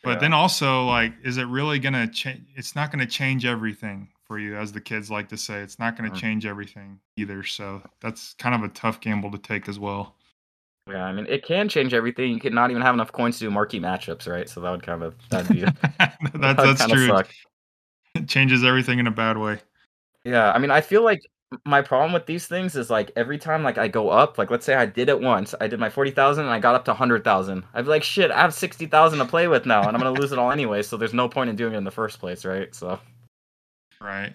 [0.04, 0.20] But Yeah.
[0.20, 2.46] then also, like, is it really gonna change?
[2.56, 5.96] it's not gonna change everything for you, as the kids like to say, it's not
[5.96, 6.16] gonna Mhm.
[6.20, 10.16] change everything either, so that's kind of a tough gamble to take as well.
[10.90, 13.46] Yeah, I mean, it can change everything, you could not even have enough coins to
[13.46, 14.50] do marquee matchups, right?
[14.50, 15.62] So that would kind of that'd be
[15.94, 16.18] That
[16.58, 17.24] that'd that's true.
[18.16, 19.60] It changes everything in a bad way.
[20.26, 21.22] Yeah, I mean, I feel like
[21.66, 24.66] my problem with these things is, like, every time, like, I go up, like, let's
[24.66, 27.64] say I did it once, I did my 40,000 and I got up to 100,000.
[27.74, 30.32] I'd be like, "Shit, I have 60,000 to play with now, and I'm gonna lose
[30.32, 32.74] it all anyway, so there's no point in doing it in the first place," right?
[32.76, 33.00] So
[34.02, 34.34] Right.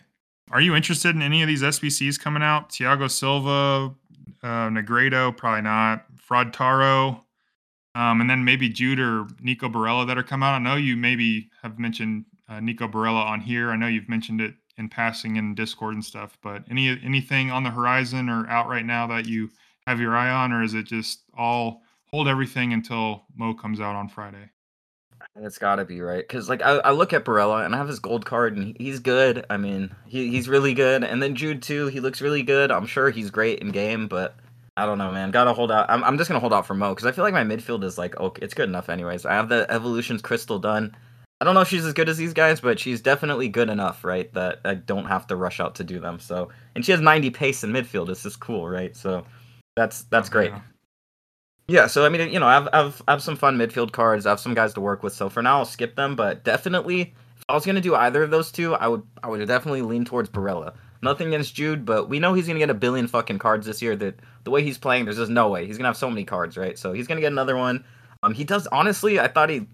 [0.50, 2.70] Are you interested in any of these SBCs coming out?
[2.70, 3.94] Thiago Silva,
[4.42, 6.06] uh, Negredo, probably not.
[6.16, 7.20] Fraudtaro,
[7.94, 10.54] um, and then maybe Jude or Nico Barella that are coming out.
[10.54, 13.70] I know you maybe have mentioned uh, Nico Barella on here.
[13.70, 17.64] I know you've mentioned it in passing in Discord and stuff, but any anything on
[17.64, 19.50] the horizon or out right now that you
[19.86, 23.96] have your eye on, or is it just all hold everything until Mo comes out
[23.96, 24.50] on Friday?
[25.36, 27.98] It's gotta be, right because like, I I look at Barella, and I have his
[28.00, 31.86] gold card, and he's good, I mean, he he's really good, and then Jude too,
[31.86, 34.36] he looks really good, I'm sure he's great in game, but
[34.76, 36.90] I don't know, man, gotta hold out I'm I'm just gonna hold out for Mo
[36.94, 39.26] because I feel like my midfield is, like, ok it's good enough anyways.
[39.26, 40.96] I have the Evolutions Crystal done.
[41.40, 44.04] I don't know if she's as good as these guys, but she's definitely good enough,
[44.04, 47.00] right, that I don't have to rush out to do them, so and she has
[47.00, 48.96] 90 pace in midfield, this is cool, right?
[48.96, 49.24] So
[49.76, 50.50] that's that's Oh, great.
[50.50, 50.60] yeah.
[51.70, 54.40] Yeah, so I mean, you know, I've I've I've some fun midfield cards, I have
[54.40, 57.02] some guys to work with, so for now, I'll skip them, but definitely,
[57.36, 60.04] if I was gonna do either of those 2, I would I would definitely lean
[60.04, 60.74] towards Barella.
[61.02, 63.94] Nothing against Jude, but we know he's gonna get a billion fucking cards this year
[63.96, 65.66] that the way he's playing, there's just no way.
[65.66, 66.76] He's gonna have so many cards, right?
[66.76, 67.84] So he's gonna get another one.
[68.24, 69.68] Um, he does honestly, I thought he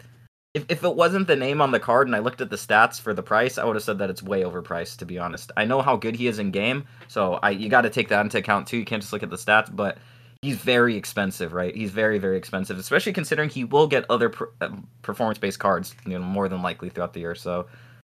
[0.55, 3.01] if if it wasn't the name on the card and I looked at the stats
[3.01, 5.53] for the price, I would've said that it's way overpriced, to be honest.
[5.57, 8.39] I know how good he is in game, so I you gotta take that into
[8.39, 9.99] account too, you can't just look at the stats, but
[10.43, 11.75] he's very expensive, right?
[11.75, 16.19] He's very, very expensive, especially considering he will get other per um, performance-based cards, you
[16.19, 17.67] know, more than likely throughout the year, so,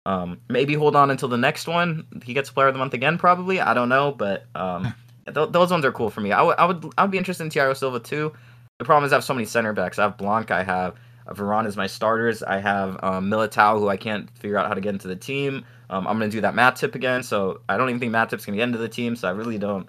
[0.05, 2.05] um, maybe hold on until the next one.
[2.23, 4.93] He gets Player of the Month again, probably, I don't know, but, um,
[5.25, 6.31] th those ones are cool for me.
[6.31, 8.33] I would I would I would be interested in Thiago Silva too.
[8.79, 9.99] The problem is I have so many center backs.
[9.99, 10.95] I have Blanc, I have
[11.33, 14.81] Varane is my starters, I have, um, Militao, who I can't figure out how to
[14.81, 15.65] get into the team.
[15.89, 18.63] Um, I'm gonna do that Matip again, so I don't even think Matip's gonna get
[18.63, 19.87] into the team, so I really don't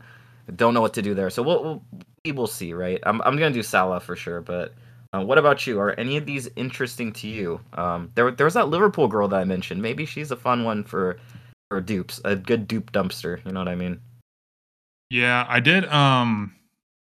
[0.56, 1.30] don't know what to do there.
[1.30, 1.82] So we'll we'll
[2.24, 3.00] we will see, right?
[3.04, 4.74] I'm I'm gonna do Salah for sure, but,
[5.12, 5.78] uh, what about you?
[5.80, 7.60] Are any of these interesting to you?
[7.74, 10.84] Um, there there was that Liverpool girl that I mentioned, maybe she's a fun one
[10.84, 11.18] for
[11.70, 14.00] for dupes, a good dupe dumpster, you know what I mean?
[15.10, 16.54] Yeah, I did, um,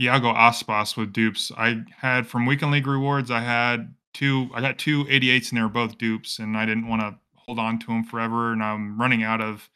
[0.01, 1.51] Iago Aspas with dupes.
[1.57, 5.61] I had from Weekend League rewards, I had 2 I got 2 88s, and they
[5.61, 9.23] were both dupes, and I didn't wanna hold on to them forever, and I'm running
[9.23, 9.69] out of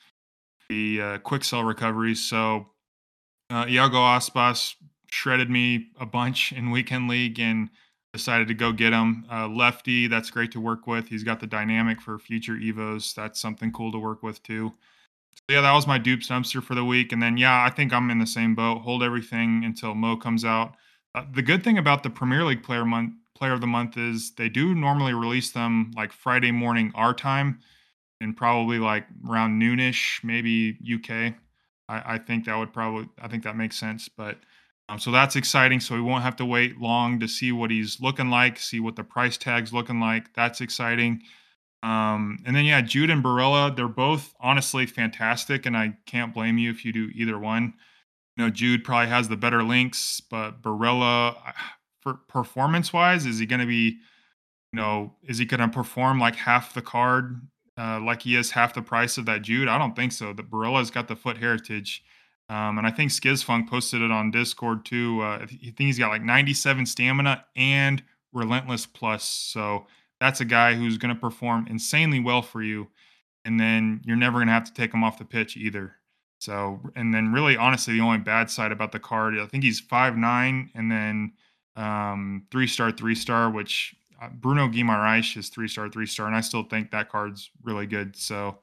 [0.70, 2.68] the, uh, quick sell recoveries, so,
[3.50, 4.76] uh, Iago Aspas
[5.12, 7.70] shredded me a bunch in Weekend League and
[8.14, 9.26] decided to go get him.
[9.32, 11.08] Uh, lefty, that's great to work with.
[11.08, 13.14] He's got the dynamic for future evos.
[13.14, 14.74] That's something cool to work with too.
[15.36, 17.12] So yeah, that was my dupes dumpster for the week.
[17.12, 18.82] And then yeah, I think I'm in the same boat.
[18.82, 20.76] Hold everything until Mo comes out.
[21.16, 24.34] Uh, the good thing about the Premier League player month player of the month is
[24.36, 27.60] they do normally release them like Friday morning our time
[28.22, 31.36] and probably like around noonish, maybe UK.
[31.90, 34.10] I, I think that would probably I think that makes sense.
[34.10, 34.38] But
[34.90, 35.80] um, so that's exciting.
[35.80, 38.96] So we won't have to wait long to see what he's looking like, see what
[38.96, 40.34] the price tag's looking like.
[40.34, 41.22] That's exciting.
[41.84, 46.58] Um, and then yeah, Jude and Barella, they're both honestly fantastic, and I can't blame
[46.58, 47.74] you if you do either one.
[48.38, 51.36] You know, Jude probably has the better links, but Barella,
[52.28, 53.98] performance wise, is he going to be,
[54.72, 57.42] you know, is he going to perform like half the card,
[57.78, 59.68] uh, like he is half the price of that Jude?
[59.68, 60.34] I don't think so.
[60.34, 62.04] The Barella's got the foot heritage.
[62.50, 65.22] Um, and I think Skizfunk posted it on Discord too.
[65.22, 69.24] Uh, I think he's got like 97 stamina and relentless plus.
[69.24, 69.88] So
[70.20, 72.90] that's a guy who's going to perform insanely well for you.
[73.46, 75.96] And then you're never going to have to take him off the pitch either.
[76.44, 79.80] So, and then really, honestly, the only bad side about the card, I think he's
[79.80, 81.32] five nine, and then
[81.76, 86.36] um, three star, three star, which uh, Bruno Guimaraes is three star, three star, and
[86.36, 88.16] I still think that card's really good.
[88.16, 88.58] So,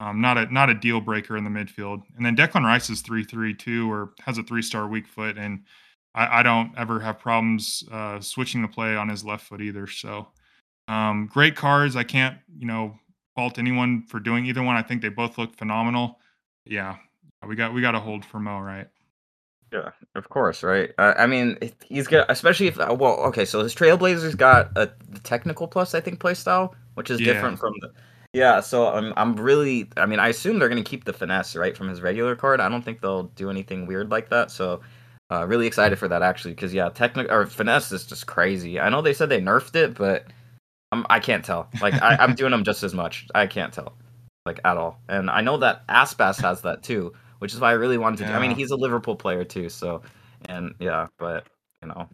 [0.00, 2.02] um, not a not a deal breaker in the midfield.
[2.16, 5.38] And then Declan Rice is three three two, or has a three star weak foot,
[5.38, 5.64] and
[6.14, 9.86] I, I don't ever have problems uh, switching the play on his left foot either.
[9.86, 10.28] So,
[10.88, 11.96] um, great cards.
[11.96, 12.98] I can't you know
[13.36, 14.76] fault anyone for doing either one.
[14.76, 16.18] I think they both look phenomenal.
[16.64, 16.96] Yeah,
[17.46, 18.88] we got we got to hold for Mo, right?
[19.74, 20.92] Yeah, of course, right?
[20.98, 24.88] Uh, I mean, he's got especially if uh, well, okay, so his Trailblazers got a
[25.24, 27.32] technical plus, I think, playstyle, which is yeah.
[27.32, 27.90] different from the.
[28.32, 31.76] Yeah, so I'm I'm really I mean I assume they're gonna keep the finesse right
[31.76, 32.60] from his regular card.
[32.60, 34.52] I don't think they'll do anything weird like that.
[34.52, 34.80] So,
[35.32, 38.78] uh, really excited for that actually because yeah, technical or finesse is just crazy.
[38.78, 40.26] I know they said they nerfed it, but
[40.92, 41.68] I'm, I can't tell.
[41.80, 43.26] Like I, I'm doing them just as much.
[43.34, 43.94] I can't tell,
[44.46, 45.00] like at all.
[45.08, 47.12] And I know that Aspas has that too
[47.44, 48.22] which is why I really wanted to.
[48.22, 48.30] Yeah.
[48.30, 50.00] Do, I mean, he's a Liverpool player too, so
[50.46, 51.46] and yeah, but
[51.82, 52.08] you know,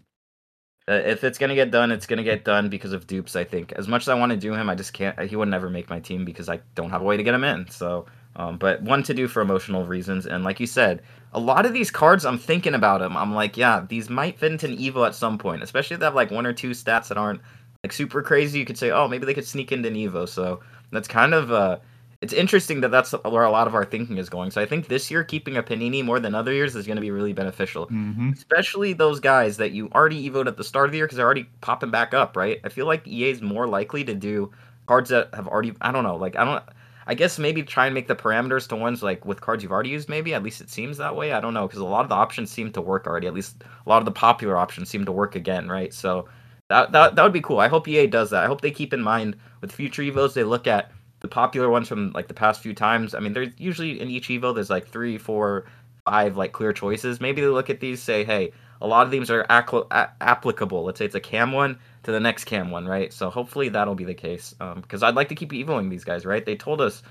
[0.88, 3.36] if it's gonna get done, it's gonna get done because of dupes.
[3.36, 5.16] I think as much as I want to do him, I just can't.
[5.20, 7.44] He would never make my team because I don't have a way to get him
[7.44, 7.70] in.
[7.70, 11.64] So, um, but one to do for emotional reasons, and like you said, a lot
[11.64, 13.16] of these cards, I'm thinking about them.
[13.16, 16.06] I'm like, yeah, these might fit into an Evo at some point, especially if they
[16.06, 17.40] have like one or two stats that aren't
[17.84, 18.58] like super crazy.
[18.58, 20.28] You could say, oh, maybe they could sneak into an Evo.
[20.28, 20.58] So
[20.90, 21.78] that's kind of uh
[22.20, 24.50] it's interesting that that's where a lot of our thinking is going.
[24.50, 27.02] So I think this year keeping a Panini more than other years is going to
[27.02, 28.30] be really beneficial, mm-hmm.
[28.34, 31.24] especially those guys that you already evoed at the start of the year because they're
[31.24, 32.60] already popping back up, right?
[32.62, 34.52] I feel like EA is more likely to do
[34.86, 35.74] cards that have already.
[35.80, 36.62] I don't know, like I don't.
[37.06, 39.88] I guess maybe try and make the parameters to ones like with cards you've already
[39.88, 40.08] used.
[40.08, 41.32] Maybe at least it seems that way.
[41.32, 43.26] I don't know because a lot of the options seem to work already.
[43.26, 45.92] At least a lot of the popular options seem to work again, right?
[45.92, 46.28] So
[46.68, 47.60] that that that would be cool.
[47.60, 48.44] I hope EA does that.
[48.44, 51.88] I hope they keep in mind with future evos they look at the popular ones
[51.88, 53.14] from like the past few times.
[53.14, 55.66] I mean, there's usually in each Evo there's like three, four,
[56.08, 57.20] five like clear choices.
[57.20, 60.84] Maybe they look at these, say, hey, a lot of these are ac- a- applicable.
[60.84, 63.12] Let's say it's a cam one to the next cam one, right?
[63.12, 64.54] So hopefully that'll be the case.
[64.58, 66.44] Because um, I'd like to keep evoing these guys, right?
[66.44, 67.02] They told us.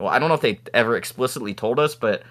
[0.00, 2.24] Well, I don't know if they ever explicitly told us, but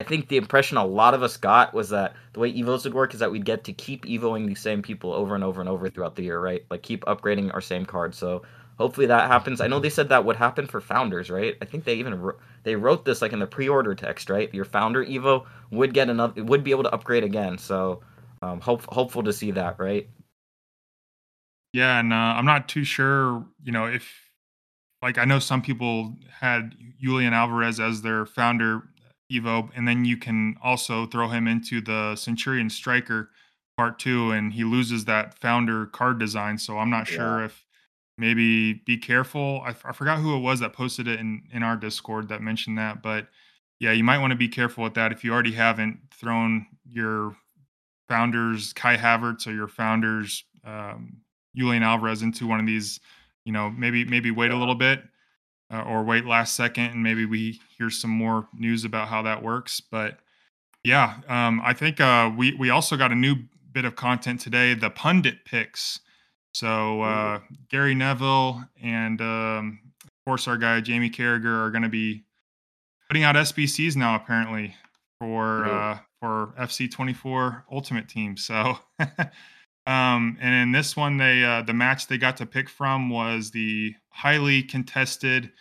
[0.00, 2.94] I think the impression a lot of us got was that the way Evos would
[2.94, 5.68] work is that we'd get to keep Evoing these same people over and over and
[5.68, 6.64] over throughout the year, right?
[6.70, 8.16] Like keep upgrading our same cards.
[8.16, 8.42] So
[8.78, 9.60] hopefully that happens.
[9.60, 11.56] I know they said that would happen for founders, right?
[11.60, 14.52] I think they even they wrote this like in the pre-order text, right?
[14.54, 17.58] Your founder Evo would get another would be able to upgrade again.
[17.58, 18.00] So
[18.40, 20.08] um, hope hopeful to see that, right?
[21.72, 24.10] Yeah, and uh, I'm not too sure, you know, if
[25.02, 28.84] like I know some people had Julian Alvarez as their founder
[29.30, 33.30] Evo, and then you can also throw him into the Centurion Striker
[33.76, 36.58] part two, and he loses that founder card design.
[36.58, 37.64] So I'm not sure if
[38.18, 39.62] maybe be careful.
[39.64, 42.78] I, I forgot who it was that posted it in in our Discord that mentioned
[42.78, 43.28] that, but
[43.80, 47.36] yeah, you might want to be careful with that if you already haven't thrown your
[48.08, 51.18] founders Kai Havertz or your founders um,
[51.56, 53.00] Julian Alvarez into one of these.
[53.44, 55.02] You know, maybe maybe wait a little bit.
[55.70, 59.42] Uh, or wait last second and maybe we hear some more news about how that
[59.42, 60.20] works but
[60.82, 63.36] yeah um, i think uh, we we also got a new
[63.70, 66.00] bit of content today the pundit picks
[66.58, 67.38] so uh,
[67.70, 72.24] Gary Neville and um, of course our guy Jamie Carragher are going to be
[73.08, 74.74] putting out SBCs now apparently
[75.20, 78.36] for uh, for FC24 Ultimate Team.
[78.36, 78.76] So
[79.86, 83.52] um, and in this one they uh, the match they got to pick from was
[83.52, 85.52] the highly contested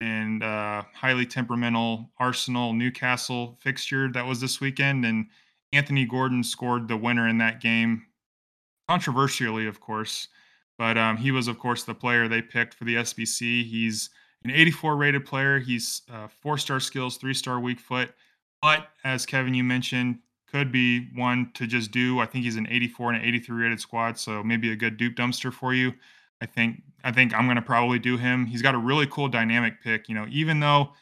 [0.00, 5.26] and uh, highly temperamental Arsenal Newcastle fixture that was this weekend and
[5.74, 8.06] Anthony Gordon scored the winner in that game
[8.88, 10.28] controversially of course
[10.78, 13.64] but um, he was, of course, the player they picked for the SBC.
[13.64, 14.10] He's
[14.44, 15.58] an 84 rated player.
[15.58, 18.10] He's uh, four star skills, three star weak foot.
[18.62, 20.18] But as Kevin, you mentioned,
[20.50, 22.20] could be one to just do.
[22.20, 25.16] I think he's an 84 and an 83 rated squad, so maybe a good dupe
[25.16, 25.92] dumpster for you.
[26.40, 28.46] I think I think I'm to probably do him.
[28.46, 30.08] He's got a really cool dynamic pick.
[30.08, 30.92] You know, even though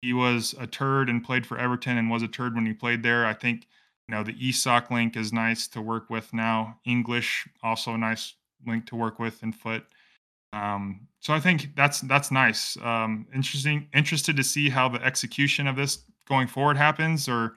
[0.00, 3.02] he was a turd and played for Everton and was a turd when he played
[3.02, 3.66] there, I think
[4.08, 6.78] you know the Isak link is nice to work with now.
[6.84, 8.34] English also nice
[8.66, 9.84] link to work with in FUT.
[10.52, 12.76] Um, so I think that's that's nice.
[12.82, 17.54] Um, interesting, interested to see how the execution of this going forward happens, or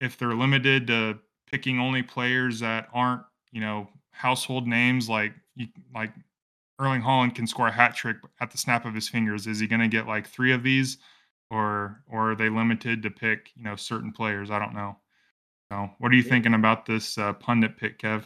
[0.00, 1.18] if they're limited to
[1.50, 6.12] picking only players that aren't, you know, household names like you, like
[6.78, 9.46] Erling Haaland can score a hat trick at the snap of his fingers.
[9.46, 10.98] Is he going to get like three of these,
[11.50, 14.50] or or are they limited to pick you know certain players?
[14.50, 14.96] I don't know.
[15.72, 18.24] So, what are you thinking about this uh, pundit pick, Kev?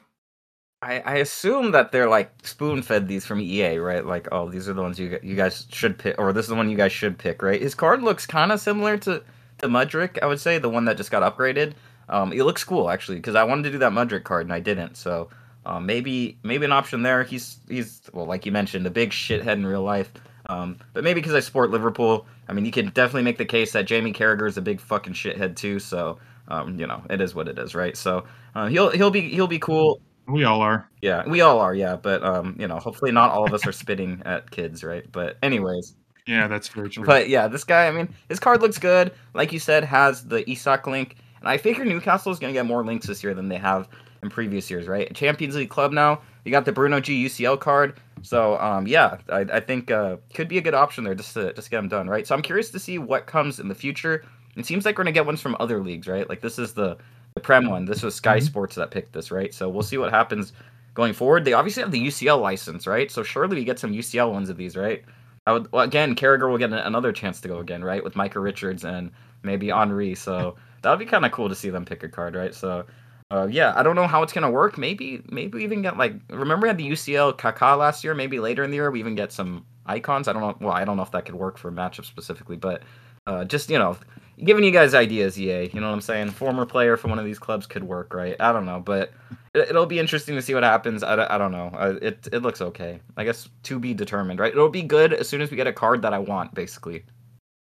[0.82, 4.04] I, I assume that they're like spoon fed these from EA, right?
[4.04, 6.54] Like, oh, these are the ones you you guys should pick, or this is the
[6.54, 7.60] one you guys should pick, right?
[7.60, 9.22] His card looks kind of similar to
[9.58, 11.74] to Mudryk, I would say, the one that just got upgraded.
[12.08, 14.60] Um, it looks cool actually because I wanted to do that Mudryk card and I
[14.60, 14.96] didn't.
[14.96, 15.28] So
[15.66, 17.24] um, maybe maybe an option there.
[17.24, 20.10] He's he's well, like you mentioned, a big shithead in real life.
[20.46, 23.72] Um, but maybe because I support Liverpool, I mean, you can definitely make the case
[23.72, 25.78] that Jamie Carragher is a big fucking shithead too.
[25.78, 26.18] So
[26.48, 27.96] um, you know, it is what it is, right?
[27.96, 28.24] So
[28.54, 30.00] uh, he'll he'll be he'll be cool.
[30.30, 30.88] We all are.
[31.02, 31.74] Yeah, we all are.
[31.74, 35.10] Yeah, but um, you know, hopefully not all of us are spitting at kids, right?
[35.10, 35.94] But anyways.
[36.26, 37.04] Yeah, that's very true.
[37.04, 39.12] But yeah, this guy, I mean, his card looks good.
[39.34, 42.66] Like you said, has the Isak link, and I figure Newcastle is going to get
[42.66, 43.88] more links this year than they have
[44.22, 45.12] in previous years, right?
[45.14, 46.20] Champions League club now.
[46.44, 50.48] You got the Bruno G UCL card, so um, yeah, I, I think uh, could
[50.48, 52.26] be a good option there just to just get them done, right?
[52.26, 54.24] So I'm curious to see what comes in the future.
[54.56, 56.28] It seems like we're gonna get ones from other leagues, right?
[56.28, 56.96] Like this is the
[57.34, 57.84] the Prem one.
[57.84, 58.46] This was Sky mm-hmm.
[58.46, 59.52] Sports that picked this, right?
[59.54, 60.52] So we'll see what happens
[60.94, 61.44] going forward.
[61.44, 63.10] They obviously have the UCL license, right?
[63.10, 65.04] So surely we get some UCL ones of these, right?
[65.46, 68.04] I would well, again, Carragher will get another chance to go again, right?
[68.04, 69.10] With Micah Richards and
[69.42, 70.14] maybe Henry.
[70.14, 72.54] So that would be kind of cool to see them pick a card, right?
[72.54, 72.84] So
[73.30, 74.76] uh, yeah, I don't know how it's gonna work.
[74.76, 78.14] Maybe maybe even get like remember we had the UCL Kaká last year.
[78.14, 80.28] Maybe later in the year we even get some icons.
[80.28, 80.56] I don't know.
[80.60, 82.82] Well, I don't know if that could work for matchup specifically, but
[83.26, 83.96] uh, just you know,
[84.44, 85.70] giving you guys ideas, EA.
[85.72, 86.30] You know what I'm saying?
[86.30, 88.36] Former player from one of these clubs could work, right?
[88.40, 89.12] I don't know, but
[89.54, 91.02] it, will be interesting to see what happens.
[91.02, 91.98] I, I don't know.
[92.02, 93.00] It it looks okay.
[93.16, 94.52] I guess to be determined, right?
[94.52, 97.04] It'll be good as soon as we get a card that I want, basically.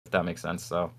[0.06, 0.64] If that makes sense.
[0.64, 0.92] So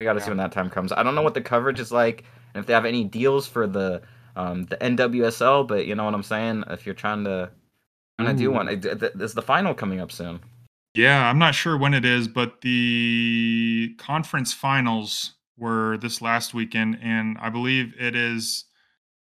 [0.00, 0.24] we got to yeah.
[0.24, 0.92] see when that time comes.
[0.92, 3.66] I don't know what the coverage is like and if they have any deals for
[3.66, 4.02] the
[4.36, 5.66] um, the NWSL.
[5.66, 6.64] But you know what I'm saying?
[6.68, 7.50] If you're trying to
[8.18, 10.40] trying to do one, is the final coming up soon?
[10.98, 16.98] Yeah, I'm not sure when it is, but the conference finals were this last weekend,
[17.00, 18.64] and I believe it is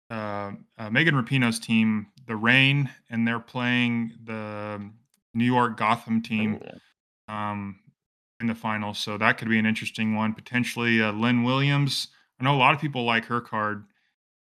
[0.09, 4.89] uh, uh, Megan Rapinoe's team, the Reign, and they're playing the
[5.33, 6.61] New York Gotham team
[7.29, 7.77] oh, um,
[8.39, 8.99] in the finals.
[8.99, 10.33] So that could be an interesting one.
[10.33, 12.07] Potentially, uh, Lynn Williams
[12.39, 13.83] I know a lot of people like her card.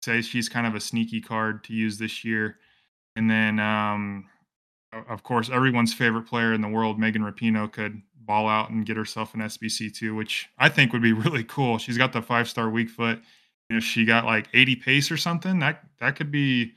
[0.01, 2.57] Say she's kind of a sneaky card to use this year.
[3.17, 4.29] And then, um,
[4.93, 8.97] of course, everyone's favorite player in the world, Megan Rapinoe, could ball out and get
[8.97, 11.77] herself an SBC too, which I think would be really cool.
[11.77, 13.21] She's got the five star weak foot.
[13.69, 16.73] If she got like 80 pace or something, that that could be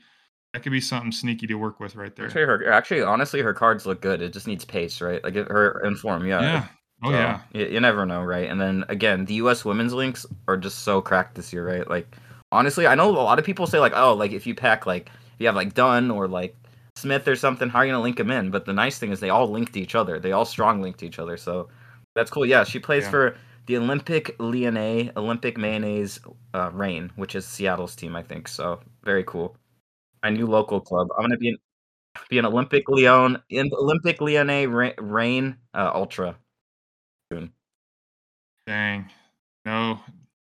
[0.53, 2.25] that could be something sneaky to work with right there.
[2.25, 4.21] Actually, her, actually, honestly, her cards look good.
[4.21, 5.23] It just needs pace, right?
[5.23, 6.41] Like her inform, yeah.
[6.41, 6.67] Yeah,
[7.03, 7.41] Oh so, yeah.
[7.53, 8.49] You, you never know, right?
[8.49, 9.65] And then again, the U.S.
[9.65, 11.89] women's links are just so cracked this year, right?
[11.89, 12.15] Like
[12.51, 15.07] honestly, I know a lot of people say like, oh, like if you pack like
[15.07, 16.55] if you have like Dunn or like
[16.95, 18.51] Smith or something, how are you gonna link them in?
[18.51, 20.19] But the nice thing is they all linked each other.
[20.19, 21.37] They all strong linked to each other.
[21.37, 21.69] So
[22.15, 22.45] that's cool.
[22.45, 23.09] Yeah, she plays yeah.
[23.09, 26.19] for the Olympic Lyonnais Olympic Mayonnaise
[26.53, 28.47] uh, Reign, which is Seattle's team, I think.
[28.47, 29.55] So very cool.
[30.23, 31.07] My new local club.
[31.17, 31.57] I'm gonna be an
[32.29, 36.35] be an Olympic Lyon in Olympic Lyonnais Reign uh, Ultra
[37.31, 37.51] soon.
[38.67, 39.09] Dang.
[39.65, 39.99] No,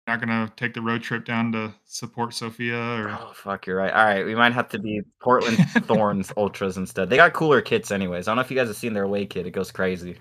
[0.07, 3.93] not gonna take the road trip down to support Sophia or Oh fuck, you're right.
[3.93, 7.09] All right, we might have to be Portland Thorns Ultras instead.
[7.09, 8.27] They got cooler kits anyways.
[8.27, 9.47] I don't know if you guys have seen their away kit.
[9.47, 10.17] It goes crazy.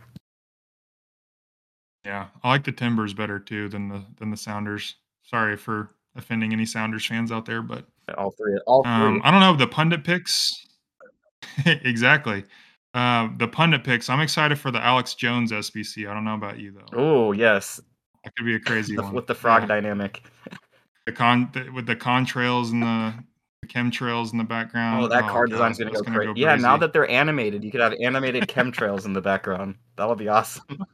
[2.05, 4.97] Yeah, I like the Timbers better too than the than the Sounders.
[5.23, 8.93] Sorry for offending any Sounders fans out there, but all three, all three.
[8.93, 10.67] Um, I don't know the pundit picks.
[11.67, 12.45] exactly.
[12.95, 14.11] Uh, the pundit picks.
[14.11, 16.09] I'm excited for the Alex Jones SBC.
[16.09, 16.99] I don't know about you though.
[16.99, 17.81] Oh yes,
[18.25, 19.69] that could be a crazy the, one with the frog yeah.
[19.69, 20.23] dynamic.
[21.07, 23.15] The con the, with the contrails and the,
[23.63, 25.05] the chemtrails in the background.
[25.05, 26.41] Oh, that oh, card God, design's gonna, go, gonna go, crazy.
[26.41, 29.77] Yeah, now that they're animated, you could have animated chemtrails in the background.
[29.97, 30.85] That'll be awesome.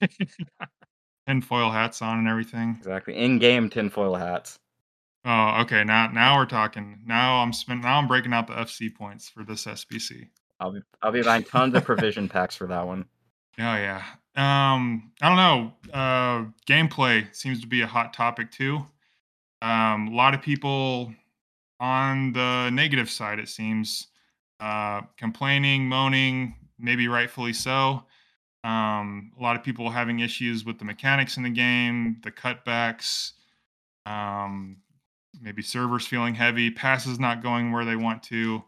[1.26, 2.76] tinfoil hats on and everything.
[2.78, 4.58] Exactly, in-game tinfoil hats.
[5.24, 5.84] Oh, okay.
[5.84, 7.00] Now, now we're talking.
[7.04, 7.82] Now I'm spending.
[7.82, 10.28] Now I'm breaking out the FC points for this SBC.
[10.60, 13.06] I'll be I'll be buying tons of provision packs for that one.
[13.60, 14.02] Oh yeah.
[14.36, 15.72] Um, I don't know.
[15.92, 18.86] Uh, gameplay seems to be a hot topic too.
[19.62, 21.12] Um, a lot of people
[21.80, 24.08] on the negative side, it seems,
[24.60, 28.04] uh, complaining, moaning, maybe rightfully so.
[28.64, 33.32] Um, a lot of people having issues with the mechanics in the game, the cutbacks,
[34.06, 34.78] um,
[35.40, 38.62] maybe servers feeling heavy, passes not going where they want to.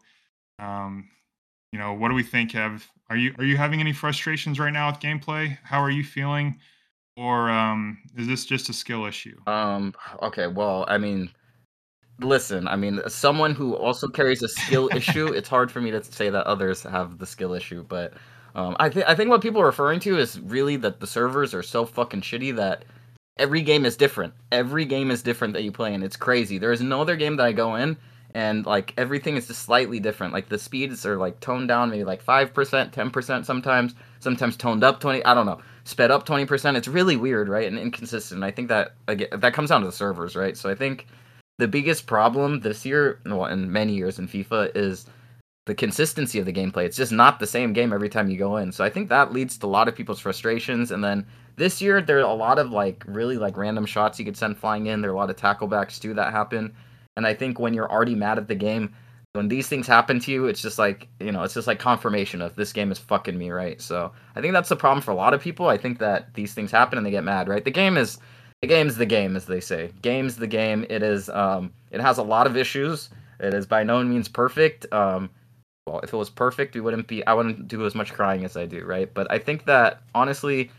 [0.59, 1.09] Um,
[1.71, 2.83] you know, what do we think, Kev?
[3.09, 5.57] Are you are you having any frustrations right now with gameplay?
[5.63, 6.59] How are you feeling?
[7.15, 9.37] or um, is this just a skill issue?
[9.47, 9.93] Um.
[10.21, 10.47] Okay.
[10.47, 11.29] Well, I mean,
[12.19, 12.67] listen.
[12.67, 15.27] I mean, someone who also carries a skill issue.
[15.27, 18.13] It's hard for me to say that others have the skill issue, but
[18.55, 21.53] um, I think I think what people are referring to is really that the servers
[21.53, 22.85] are so fucking shitty that
[23.37, 24.33] every game is different.
[24.51, 26.57] Every game is different that you play, and it's crazy.
[26.57, 27.97] There is no other game that I go in
[28.33, 30.33] and like everything is just slightly different.
[30.33, 33.95] Like the speeds are like toned down, maybe like five percent, ten percent sometimes.
[34.19, 35.23] Sometimes toned up twenty.
[35.25, 36.77] I don't know, sped up twenty percent.
[36.77, 38.43] It's really weird, right, and inconsistent.
[38.43, 40.57] I think that again, that comes down to the servers, right?
[40.57, 41.07] So I think
[41.59, 45.05] the biggest problem this year, well, in many years in FIFA, is
[45.65, 46.85] the consistency of the gameplay.
[46.85, 48.71] It's just not the same game every time you go in.
[48.71, 50.91] So I think that leads to a lot of people's frustrations.
[50.91, 51.25] And then
[51.55, 54.57] this year, there are a lot of like really like random shots you could send
[54.57, 55.01] flying in.
[55.01, 56.73] There are a lot of tacklebacks too that happen.
[57.15, 58.93] And I think when you're already mad at the game,
[59.33, 62.41] when these things happen to you, it's just like you know, it's just like confirmation
[62.41, 63.81] of this game is fucking me, right?
[63.81, 65.67] So I think that's the problem for a lot of people.
[65.67, 67.63] I think that these things happen and they get mad, right?
[67.63, 68.19] The game is
[68.61, 69.91] the game's the game, as they say.
[70.01, 70.85] Game's the game.
[70.89, 73.09] It is um it has a lot of issues.
[73.39, 74.91] It is by no means perfect.
[74.93, 75.29] Um
[75.87, 78.55] well, if it was perfect, we wouldn't be I wouldn't do as much crying as
[78.55, 79.11] I do, right?
[79.11, 80.71] But I think that honestly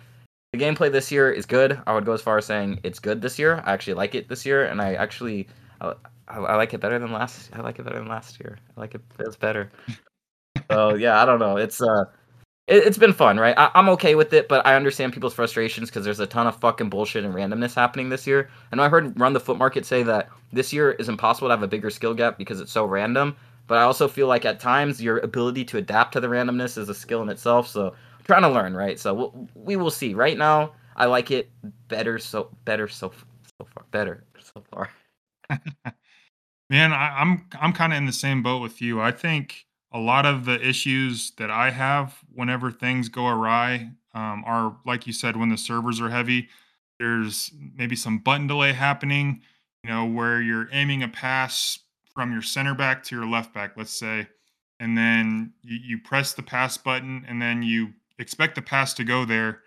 [0.53, 1.83] the gameplay this year is good.
[1.89, 3.61] I would go as far as saying it's good this year.
[3.67, 5.49] I actually like it this year and I actually
[6.29, 7.51] I, I, like it better than last.
[7.53, 8.59] I like it better than last year.
[8.77, 9.03] I like it.
[9.19, 9.71] It's better.
[10.71, 11.57] so yeah, I don't know.
[11.57, 12.05] It's uh,
[12.67, 13.55] it, has been fun, right?
[13.59, 16.57] I, am okay with it, but I understand people's frustrations because there's a ton of
[16.57, 18.49] fucking bullshit and randomness happening this year.
[18.73, 21.63] And I heard Run the FUT Market say that this year is impossible to have
[21.63, 23.37] a bigger skill gap because it's so random.
[23.67, 26.89] But I also feel like at times your ability to adapt to the randomness is
[26.89, 27.69] a skill in itself.
[27.69, 28.99] So I'm trying to learn, right?
[28.99, 30.15] So we'll, we will see.
[30.15, 31.51] Right now, I like it
[31.89, 32.19] better.
[32.19, 33.13] So better so
[33.59, 33.85] so far.
[33.91, 34.91] Better so far.
[36.71, 39.01] Man, I, I'm I'm kind of in the same boat with you.
[39.01, 44.43] I think a lot of the issues that I have whenever things go awry um,
[44.47, 46.49] are, like you said, when the servers are heavy.
[46.99, 49.43] There's maybe some button delay happening,
[49.83, 51.79] you know, where you're aiming a pass
[52.15, 54.29] from your center back to your left back, let's say,
[54.79, 59.05] and then you, you press the pass button, and then you expect the pass to
[59.05, 59.63] go there,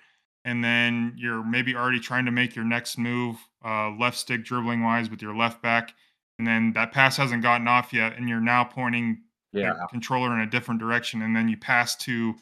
[0.45, 4.81] and then you're maybe already trying to make your next move, uh, left stick dribbling
[4.81, 5.93] wise with your left back
[6.37, 9.21] and then that pass hasn't gotten off yet, and you're now pointing
[9.53, 9.73] yeah.
[9.73, 12.35] the controller in a different direction, and then you pass to you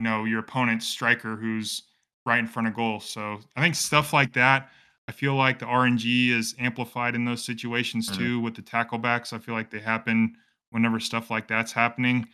[0.00, 1.82] know your opponent's striker who's
[2.24, 3.00] right in front of goal.
[3.00, 4.70] So I think stuff like that.
[5.08, 8.18] I feel like the RNG is amplified in those situations mm-hmm.
[8.18, 9.32] too with the tackle backs.
[9.32, 10.36] I feel like they happen
[10.70, 12.26] whenever stuff like that's happening.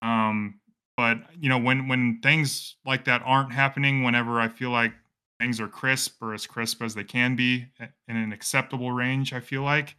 [0.00, 0.60] Um,
[0.96, 4.92] but you know when when things like that aren't happening, whenever I feel like
[5.40, 7.66] things are crisp or as crisp as they can be
[8.08, 9.96] in an acceptable range, I feel like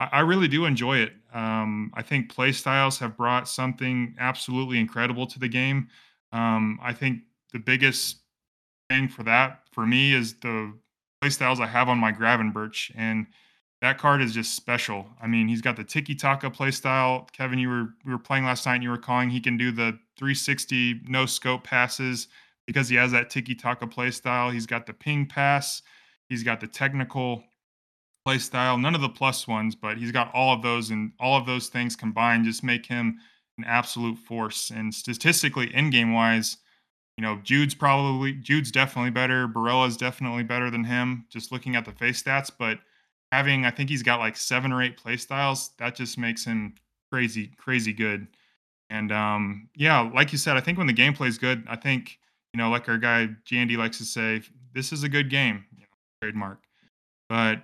[0.00, 1.12] I really do enjoy it.
[1.34, 5.88] Um, I think play styles have brought something absolutely incredible to the game.
[6.32, 7.22] Um, I think
[7.52, 8.20] the biggest
[8.88, 10.72] thing for that for me is the
[11.20, 13.26] play styles I have on my Gravenberch, and
[13.80, 15.06] that card is just special.
[15.20, 17.28] I mean, he's got the tiki taka play style.
[17.32, 19.30] Kevin, you were we were playing last night, and you were calling.
[19.30, 22.28] He can do the 360 no scope passes
[22.66, 24.50] because he has that tiki taka play style.
[24.50, 25.82] He's got the ping pass.
[26.28, 27.42] He's got the technical
[28.28, 31.38] play style, none of the plus ones, but he's got all of those, and all
[31.38, 33.18] of those things combined just make him
[33.56, 34.68] an absolute force.
[34.68, 36.58] And statistically, in game wise,
[37.16, 39.48] you know, Jude's probably Jude's definitely better.
[39.48, 41.24] Barella's definitely better than him.
[41.30, 42.80] Just looking at the face stats, but
[43.32, 45.70] having I think he's got like seven or eight play styles.
[45.78, 46.74] That just makes him
[47.10, 48.26] crazy, crazy good.
[48.90, 52.18] And um, yeah, like you said, I think when the gameplay is good, I think
[52.52, 54.42] you know, like our guy Jandy likes to say,
[54.74, 55.64] this is a good game.
[55.74, 55.86] You know,
[56.20, 56.58] trademark.
[57.30, 57.62] But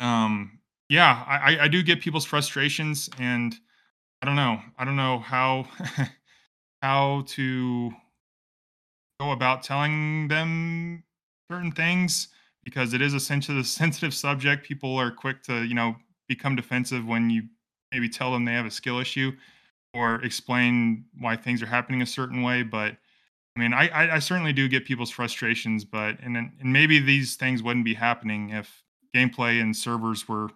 [0.00, 3.54] um, yeah, I, I do get people's frustrations, and
[4.22, 4.60] I don't know.
[4.78, 5.66] I don't know how
[6.82, 7.90] how to
[9.20, 11.02] go about telling them
[11.50, 12.28] certain things
[12.64, 14.66] because it is a sensitive sensitive subject.
[14.66, 15.96] People are quick to you know
[16.28, 17.42] become defensive when you
[17.92, 19.32] maybe tell them they have a skill issue
[19.94, 22.62] or explain why things are happening a certain way.
[22.62, 22.96] But
[23.56, 27.62] I mean, I I, certainly do get people's frustrations, but and and maybe these things
[27.62, 28.84] wouldn't be happening if
[29.16, 30.50] gameplay and servers were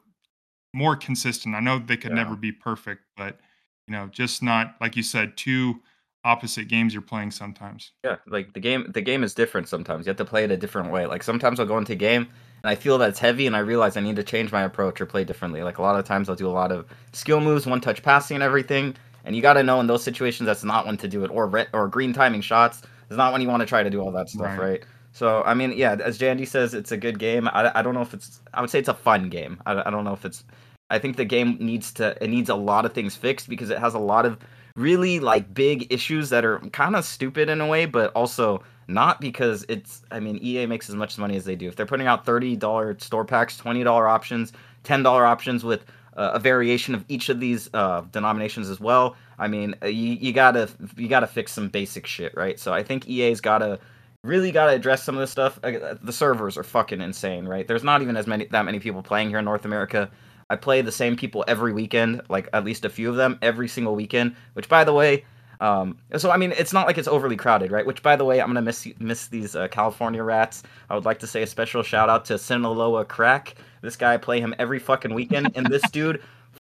[0.72, 1.54] more consistent.
[1.54, 2.22] I know they could yeah.
[2.22, 3.38] never be perfect, but
[3.86, 5.80] you know, just not like you said, two
[6.24, 7.92] opposite games you're playing sometimes.
[8.04, 10.06] Yeah, like the game the game is different sometimes.
[10.06, 11.06] You have to play it a different way.
[11.06, 12.28] Like sometimes I'll go into a game
[12.62, 15.00] and I feel that it's heavy and I realize I need to change my approach
[15.00, 15.62] or play differently.
[15.62, 18.36] Like a lot of times I'll do a lot of skill moves, one touch passing
[18.36, 18.94] and everything.
[19.24, 21.46] And you got to know in those situations that's not when to do it or
[21.46, 22.82] red or green timing shots.
[23.08, 24.58] It's not when you want to try to do all that stuff, right?
[24.58, 24.84] right?
[25.12, 27.48] So I mean, yeah, as Jandy says, it's a good game.
[27.48, 28.40] I, I don't know if it's.
[28.54, 29.60] I would say it's a fun game.
[29.66, 30.44] I, I don't know if it's.
[30.90, 32.16] I think the game needs to.
[32.22, 34.38] It needs a lot of things fixed because it has a lot of
[34.76, 39.20] really like big issues that are kind of stupid in a way, but also not
[39.20, 40.02] because it's.
[40.10, 41.68] I mean, EA makes as much money as they do.
[41.68, 44.52] If they're putting out thirty dollar store packs, twenty dollar options,
[44.84, 45.84] ten dollar options with
[46.16, 49.16] uh, a variation of each of these uh, denominations as well.
[49.38, 52.60] I mean, uh, you, you gotta you gotta fix some basic shit, right?
[52.60, 53.80] So I think EA's gotta
[54.22, 55.58] really gotta address some of this stuff.
[55.62, 57.66] Uh, the servers are fucking insane, right?
[57.66, 60.10] There's not even as many that many people playing here in North America.
[60.50, 63.68] I play the same people every weekend, like at least a few of them every
[63.68, 64.34] single weekend.
[64.54, 65.24] Which, by the way,
[65.60, 67.86] um, so I mean, it's not like it's overly crowded, right?
[67.86, 70.62] Which, by the way, I'm gonna miss miss these uh, California rats.
[70.88, 73.54] I would like to say a special shout out to Sinaloa Crack.
[73.82, 76.22] This guy I play him every fucking weekend, and this dude,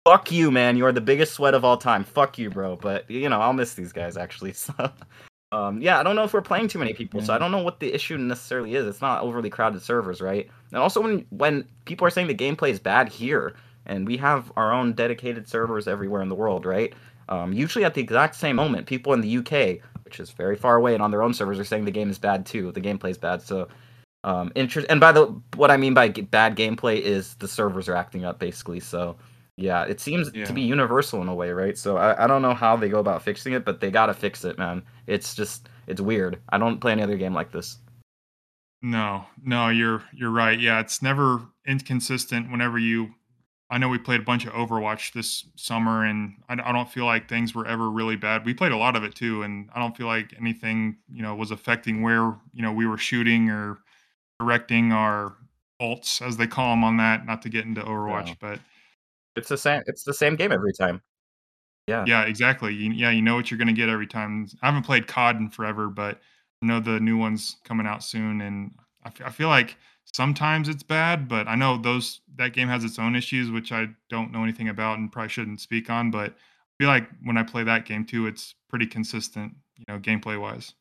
[0.04, 0.76] fuck you, man.
[0.76, 2.04] You are the biggest sweat of all time.
[2.04, 2.76] Fuck you, bro.
[2.76, 4.54] But you know, I'll miss these guys actually.
[4.58, 4.92] So.
[5.50, 7.62] Um, yeah, I don't know if we're playing too many people, so I don't know
[7.62, 8.86] what the issue necessarily is.
[8.86, 10.48] It's not overly crowded servers, right?
[10.70, 13.54] And also, when when people are saying the gameplay is bad here,
[13.86, 16.92] and we have our own dedicated servers everywhere in the world, right?
[17.30, 20.76] Um, usually at the exact same moment, people in the UK, which is very far
[20.76, 22.70] away, and on their own servers are saying the game is bad too.
[22.72, 23.40] The gameplay is bad.
[23.40, 23.68] So,
[24.24, 24.86] um, interest.
[24.90, 28.38] And by the what I mean by bad gameplay is the servers are acting up
[28.38, 28.80] basically.
[28.80, 29.16] So,
[29.58, 30.44] yeah, it seems yeah.
[30.44, 31.76] to be universal in a way, right?
[31.76, 34.44] So I, I don't know how they go about fixing it, but they gotta fix
[34.44, 34.82] it, man.
[35.06, 36.38] It's just it's weird.
[36.48, 37.78] I don't play any other game like this.
[38.80, 40.58] No, no, you're you're right.
[40.58, 43.14] Yeah, it's never inconsistent whenever you
[43.70, 47.04] I know we played a bunch of Overwatch this summer, and I, I, don't feel
[47.04, 48.46] like things were ever really bad.
[48.46, 51.34] We played a lot of it too, and I don't feel like anything you know
[51.34, 53.78] was affecting where you know we were shooting or
[54.40, 55.34] directing our
[55.82, 57.26] ults, as they call them on that.
[57.26, 58.34] Not to get into Overwatch, yeah.
[58.40, 58.60] but
[59.38, 59.82] it's the same.
[59.86, 61.00] It's the same game every time.
[61.86, 62.04] Yeah.
[62.06, 62.74] Yeah, exactly.
[62.74, 64.46] You, yeah, you know what you're going to get every time.
[64.62, 66.20] I haven't played COD in forever, but
[66.62, 68.72] I know the new one's coming out soon, and
[69.04, 72.84] I, f- I feel like sometimes it's bad, but I know those that game has
[72.84, 76.10] its own issues, which I don't know anything about and probably shouldn't speak on.
[76.10, 76.34] But I
[76.78, 80.74] feel like when I play that game too, it's pretty consistent, you know, gameplay wise.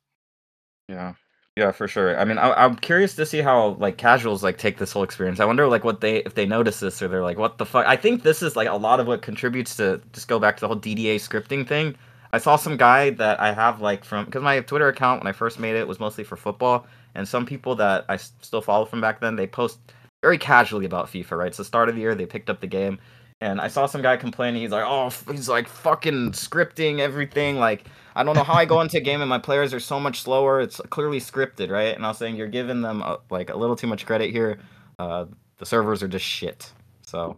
[0.89, 1.13] Yeah,
[1.57, 2.19] yeah, for sure.
[2.19, 5.39] I mean, I, am curious to see how like casuals like take this whole experience.
[5.39, 7.87] I wonder like what they if they notice this or they're like, what the fuck.
[7.87, 10.61] I think this is like a lot of what contributes to just go back to
[10.61, 11.95] the whole DDA scripting thing.
[12.31, 15.31] I saw some guy that I have like from because my Twitter account when I
[15.31, 16.85] first made it was mostly for football,
[17.15, 19.79] and some people that I still follow from back then they post
[20.21, 21.39] very casually about FIFA.
[21.39, 22.99] Right, it's the start of the year, they picked up the game,
[23.41, 24.61] and I saw some guy complaining.
[24.61, 27.57] He's like, oh, he's like fucking scripting everything.
[27.57, 27.85] Like
[28.15, 30.21] I don't know how I go into a game and my players are so much
[30.21, 30.59] slower.
[30.59, 31.95] It's clearly scripted, right?
[31.95, 34.59] And I was saying you're giving them a, like a little too much credit here.
[34.97, 35.25] Uh,
[35.57, 36.71] the servers are just shit.
[37.01, 37.37] So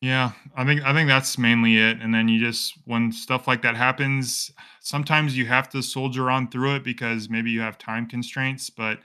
[0.00, 2.00] yeah, I think I think that's mainly it.
[2.00, 4.50] And then you just when stuff like that happens,
[4.80, 8.70] sometimes you have to soldier on through it because maybe you have time constraints.
[8.70, 9.00] But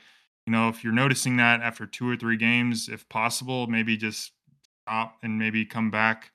[0.46, 4.32] you know, if you're noticing that after two or three games, if possible, maybe just
[4.84, 6.32] stop and maybe come back.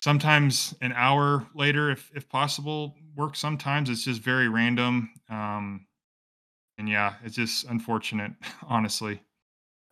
[0.00, 3.34] Sometimes an hour later, if if possible, work.
[3.34, 5.10] Sometimes it's just very random.
[5.28, 5.86] Um,
[6.78, 8.32] and yeah, it's just unfortunate,
[8.68, 9.20] honestly.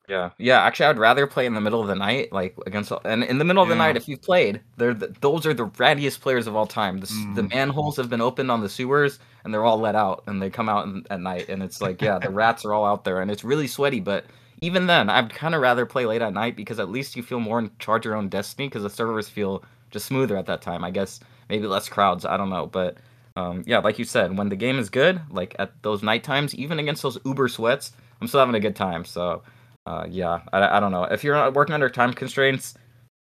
[0.08, 0.62] Yeah, yeah.
[0.62, 2.92] Actually, I'd rather play in the middle of the night, like against.
[3.04, 5.66] And in the middle of the night, if you've played, they're the, those are the
[5.66, 7.00] rattiest players of all time.
[7.00, 7.52] The, the mm.
[7.52, 10.68] manholes have been opened on the sewers, and they're all let out, and they come
[10.68, 13.32] out in, at night, and it's like, yeah, the rats are all out there, and
[13.32, 13.98] it's really sweaty.
[13.98, 14.26] But
[14.60, 17.40] even then, I'd kind of rather play late at night because at least you feel
[17.40, 20.62] more in charge of your own destiny because the servers feel just smoother at that
[20.62, 20.84] time.
[20.84, 22.24] I guess maybe less crowds.
[22.24, 22.98] I don't know, but
[23.36, 26.54] um, yeah, like you said, when the game is good, like at those night times,
[26.54, 29.04] even against those uber sweats, I'm still having a good time.
[29.04, 29.42] So
[29.86, 31.04] uh, yeah, I, I don't know.
[31.04, 32.74] If you're working under time constraints,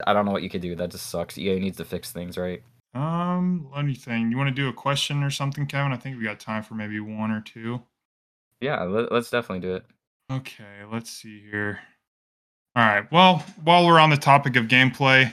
[0.06, 0.74] I don't know what you could do.
[0.76, 1.38] That just sucks.
[1.38, 2.62] EA needs to fix things, right?
[2.94, 4.30] Um, anything.
[4.30, 5.92] You want to do a question or something, Kevin?
[5.92, 7.82] I think we got time for maybe one or two.
[8.60, 9.84] Yeah, let, us definitely do it.
[10.32, 11.80] Okay, let's see here.
[12.74, 13.10] All right.
[13.12, 15.30] Well, while we're on the topic of gameplay,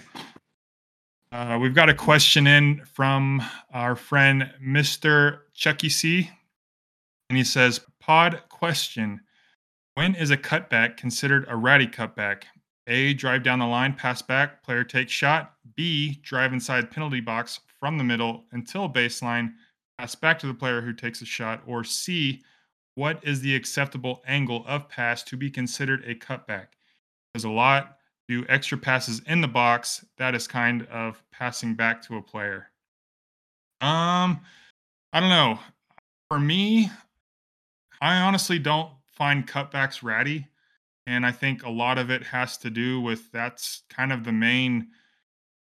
[1.32, 3.42] uh, we've got a question in from
[3.74, 5.40] our friend Mr.
[5.54, 6.30] Chucky C.
[7.30, 9.22] And he says, Pod question.
[9.94, 12.44] When is a cutback considered a ratty cutback?
[12.88, 13.14] A.
[13.14, 15.54] Drive down the line, pass back, player takes shot.
[15.76, 16.20] B.
[16.24, 19.54] Drive inside penalty box from the middle until baseline,
[19.98, 21.62] pass back to the player who takes a shot.
[21.66, 22.44] Or C.
[22.96, 26.68] What is the acceptable angle of pass to be considered a cutback?
[27.34, 27.98] There's a lot.
[28.28, 30.06] Do extra passes in the box.
[30.18, 32.68] That is kind of passing back to a player.
[33.82, 34.42] Um,
[35.14, 35.60] I don't know.
[36.30, 36.90] For me,
[38.02, 40.48] I honestly don't find cutbacks ratty.
[41.08, 44.32] And I think a lot of it has to do with that's kind of the
[44.32, 44.90] main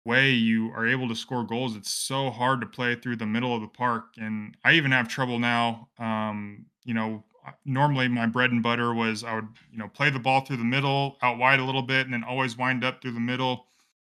[0.05, 1.77] way you are able to score goals.
[1.77, 4.15] It's so hard to play through the middle of the park.
[4.19, 5.89] And I even have trouble now.
[5.99, 7.25] Um, you know,
[7.65, 10.65] normally my bread and butter was I would, you know, play the ball through the
[10.65, 13.67] middle, out wide a little bit, and then always wind up through the middle.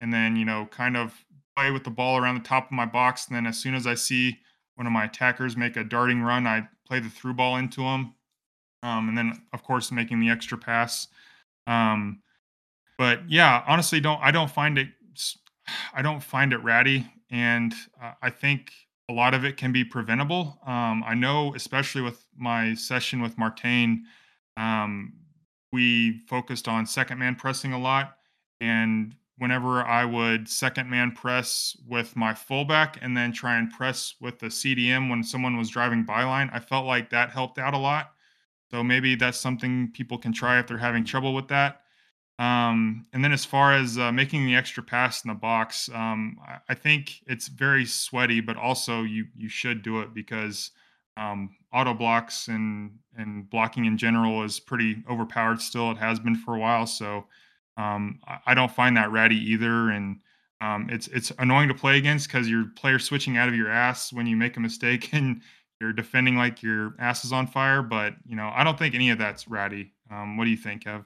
[0.01, 1.13] And then, you know, kind of
[1.55, 3.27] play with the ball around the top of my box.
[3.27, 4.39] And then as soon as I see
[4.75, 8.13] one of my attackers make a darting run, I play the through ball into him,
[8.83, 11.07] um, and then of course making the extra pass.
[11.67, 12.21] Um,
[12.97, 14.87] but yeah, honestly, don't I don't find it
[15.93, 18.71] I don't find it ratty, and uh, I think
[19.09, 20.59] a lot of it can be preventable.
[20.65, 24.03] Um, I know, especially with my session with Martain,
[24.57, 25.13] um,
[25.71, 28.17] we focused on second man pressing a lot,
[28.61, 34.15] and whenever I would second man press with my fullback and then try and press
[34.21, 37.77] with the CDM when someone was driving byline, I felt like that helped out a
[37.77, 38.13] lot.
[38.71, 41.81] So maybe that's something people can try if they're having trouble with that.
[42.37, 46.37] Um, and then as far as uh, making the extra pass in the box, um,
[46.67, 50.71] I, think it's very sweaty, but also you you should do it because
[51.15, 55.91] um, auto blocks and and blocking in general is pretty overpowered still.
[55.91, 57.25] It has been for a while, so
[57.77, 59.89] um, I, I, don't find that ratty either.
[59.91, 60.19] And
[60.59, 64.11] um, it's it's annoying to play against because your player switching out of your ass
[64.11, 65.41] when you make a mistake and
[65.79, 67.81] you're defending like your ass is on fire.
[67.81, 69.93] But you know, I don't think any of that's ratty.
[70.11, 71.05] Um, what do you think, Kev?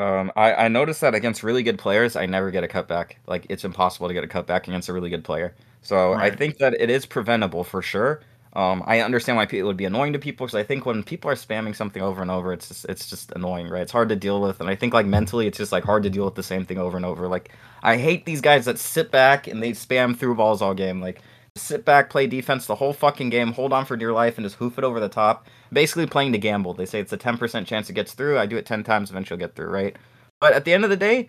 [0.00, 3.12] Um, I, I noticed that against really good players, I never get a cutback.
[3.26, 5.54] Like it's impossible to get a cutback against a really good player.
[5.82, 8.22] So I think that it is preventable for sure.
[8.54, 11.30] Um, I understand why it would be annoying to people because I think when people
[11.30, 13.80] are spamming something over and over, it's just, it's just annoying, right?
[13.80, 16.10] It's hard to deal with, and I think like mentally, it's just like hard to
[16.10, 17.28] deal with the same thing over and over.
[17.28, 17.50] Like
[17.82, 21.00] I hate these guys that sit back and they spam through balls all game.
[21.00, 21.22] Like
[21.56, 24.56] sit back, play defense the whole fucking game, hold on for dear life, and just
[24.56, 25.46] hoof it over the top.
[25.72, 26.74] Basically playing to gamble.
[26.74, 28.38] They say it's a 10% chance it gets through.
[28.38, 29.96] I do it 10 times, eventually get through, right?
[30.40, 31.28] But at the end of the day,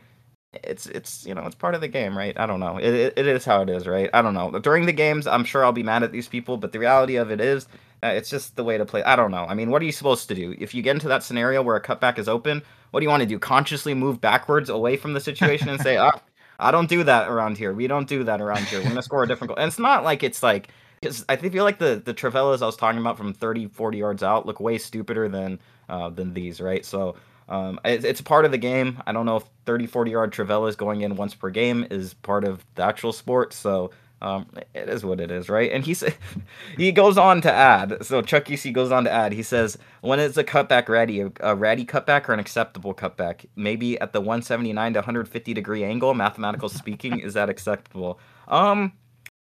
[0.63, 2.37] it's it's you know it's part of the game, right?
[2.39, 2.77] I don't know.
[2.77, 4.09] It, it, it is how it is, right?
[4.13, 4.51] I don't know.
[4.59, 7.31] During the games, I'm sure I'll be mad at these people, but the reality of
[7.31, 7.67] it is,
[8.03, 9.03] uh, it's just the way to play.
[9.03, 9.45] I don't know.
[9.45, 11.75] I mean, what are you supposed to do if you get into that scenario where
[11.75, 12.61] a cutback is open?
[12.91, 13.39] What do you want to do?
[13.39, 16.19] Consciously move backwards away from the situation and say, "Ah,
[16.63, 17.73] I don't do that around here.
[17.73, 18.79] We don't do that around here.
[18.81, 20.69] We're gonna score a different goal." And it's not like it's like
[21.01, 24.23] because I feel like the the Trivelas I was talking about from 30, 40 yards
[24.23, 25.59] out look way stupider than
[25.89, 26.85] uh, than these, right?
[26.85, 27.15] So
[27.49, 29.01] um, it, it's part of the game.
[29.05, 32.43] I don't know if 30, 40 yard Trivelas going in once per game is part
[32.45, 33.53] of the actual sport.
[33.53, 33.91] So
[34.23, 35.69] um, it is what it is, right?
[35.69, 36.15] And he said
[36.77, 38.05] he goes on to add.
[38.05, 39.33] So Chucky C goes on to add.
[39.33, 41.19] He says, "When is a cutback ready?
[41.19, 43.45] A, a ratty cutback or an acceptable cutback?
[43.57, 46.13] Maybe at the 179 to 150 degree angle.
[46.13, 48.17] Mathematical speaking, is that acceptable?
[48.47, 48.93] Um,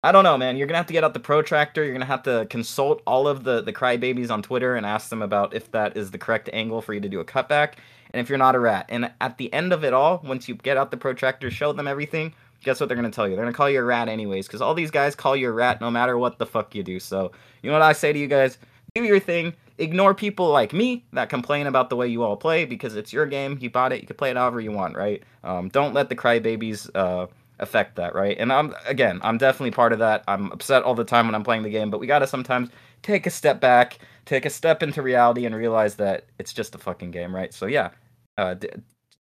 [0.05, 0.59] I don't know, man.
[0.59, 1.83] You're gonna have to get out the protractor.
[1.83, 5.23] You're gonna have to consult all of the the crybabies on Twitter and ask them
[5.23, 7.75] about if that is the correct angle for you to do a cutback,
[8.12, 8.85] and if you're not a rat.
[8.91, 11.89] And at the end of it all, once you get out the protractor, show them
[11.89, 12.35] everything.
[12.64, 13.36] Guess what they're gonna tell you?
[13.36, 15.80] They're gonna call you a rat anyways, because all these guys call you a rat
[15.80, 16.98] no matter what the fuck you do.
[17.00, 17.32] So
[17.62, 18.59] you know what I say to you guys?
[18.94, 19.54] Do your thing.
[19.78, 23.26] Ignore people like me that complain about the way you all play because it's your
[23.26, 23.59] game.
[23.61, 24.00] You bought it.
[24.00, 25.22] You can play it however you want, right?
[25.44, 26.90] Um, don't let the crybabies.
[26.94, 27.28] Uh,
[27.61, 28.36] affect that, right?
[28.38, 30.24] And I'm again, I'm definitely part of that.
[30.28, 32.70] I'm upset all the time when I'm playing the game, but we got to sometimes
[33.02, 36.78] take a step back, take a step into reality and realize that it's just a
[36.78, 37.52] fucking game, right?
[37.52, 37.90] So yeah,
[38.36, 38.54] uh,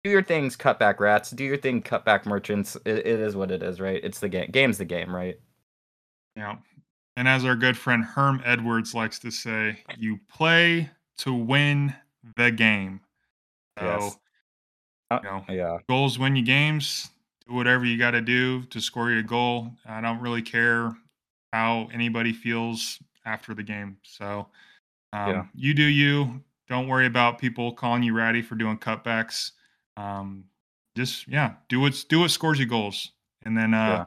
[0.05, 1.31] do your things, cutback rats.
[1.31, 2.77] Do your thing, cutback merchants.
[2.85, 3.99] It, it is what it is, right?
[4.03, 4.51] It's the game.
[4.51, 5.39] Game's the game, right?
[6.35, 6.57] Yeah.
[7.17, 11.95] And as our good friend Herm Edwards likes to say, you play to win
[12.37, 13.01] the game.
[13.79, 14.17] So, yes.
[15.09, 15.77] Uh, you know, yeah.
[15.89, 17.09] Goals win you games
[17.47, 19.71] do whatever you got to do to score your goal.
[19.87, 20.95] I don't really care
[21.51, 23.97] how anybody feels after the game.
[24.03, 24.47] So
[25.13, 25.45] um, yeah.
[25.55, 26.43] you do you.
[26.67, 29.51] Don't worry about people calling you ratty for doing cutbacks.
[29.97, 30.45] Um,
[30.95, 33.11] just yeah, do what do what scores you goals,
[33.43, 34.05] and then uh, yeah.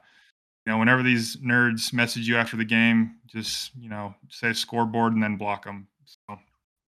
[0.67, 5.13] you know whenever these nerds message you after the game, just you know say scoreboard
[5.13, 5.89] and then block them.
[6.05, 6.39] So.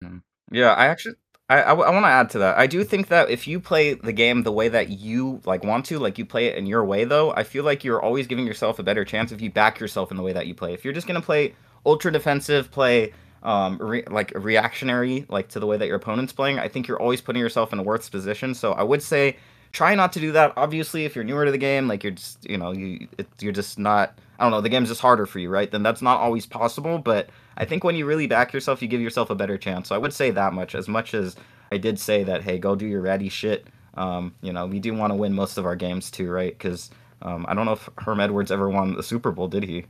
[0.04, 0.22] Mm.
[0.52, 1.16] Yeah, I actually
[1.50, 2.58] I, I, I want to add to that.
[2.58, 5.86] I do think that if you play the game the way that you like want
[5.86, 8.46] to, like you play it in your way, though, I feel like you're always giving
[8.46, 10.74] yourself a better chance if you back yourself in the way that you play.
[10.74, 13.14] If you're just gonna play ultra defensive, play
[13.44, 17.02] um re- like reactionary, like to the way that your opponent's playing, I think you're
[17.02, 18.54] always putting yourself in a worse position.
[18.54, 19.38] So I would say
[19.72, 20.54] try not to do that.
[20.58, 23.54] Obviously, if you're newer to the game, like you're just you know you it, you're
[23.54, 24.18] just not.
[24.38, 24.62] I don't know.
[24.62, 25.70] The game's just harder for you, right?
[25.70, 29.02] Then that's not always possible, but I think when you really back yourself, you give
[29.02, 29.90] yourself a better chance.
[29.90, 30.76] So I would say that much.
[30.76, 31.36] As much as
[31.72, 33.68] I did say that, hey, go do your ratty shit.
[33.96, 36.58] Um, you know, we do want to win most of our games too, right?
[36.58, 36.90] Because
[37.22, 39.86] um, I don't know if Herm Edwards ever won the Super Bowl, did he?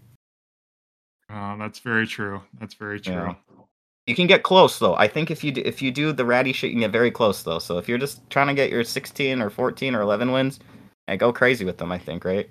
[1.30, 2.42] Uh, that's very true.
[2.60, 3.14] That's very true.
[3.14, 3.36] Yeah.
[4.08, 4.96] You can get close though.
[4.96, 7.12] I think if you do, if you do the ratty shit, you can get very
[7.12, 7.60] close though.
[7.60, 10.60] So if you're just trying to get your 16 or 14 or 11 wins,
[11.06, 11.92] hey, go crazy with them.
[11.92, 12.50] I think, right?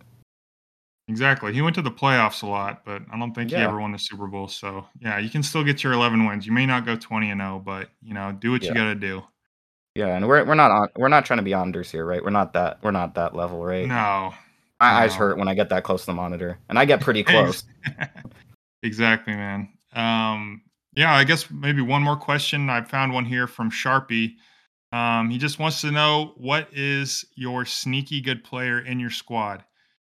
[1.08, 1.52] Exactly.
[1.52, 3.98] He went to the playoffs a lot, but I don't think he ever won the
[3.98, 4.46] Super Bowl.
[4.46, 6.46] So yeah, you can still get your 11 wins.
[6.46, 8.94] You may not go 20 and 0, but you know, do what you got to
[8.94, 9.22] do.
[9.94, 12.22] Yeah, and we're we're not on we're not trying to be Anders here, right?
[12.22, 13.88] We're not that we're not that level, right?
[13.88, 14.32] No.
[14.78, 17.24] My eyes hurt when I get that close to the monitor, and I get pretty
[17.24, 17.64] close.
[18.82, 19.68] Exactly, man.
[19.92, 20.62] Um,
[20.94, 22.70] yeah, I guess maybe one more question.
[22.70, 24.34] I found one here from Sharpie.
[24.92, 29.64] Um, he just wants to know what is your sneaky good player in your squad?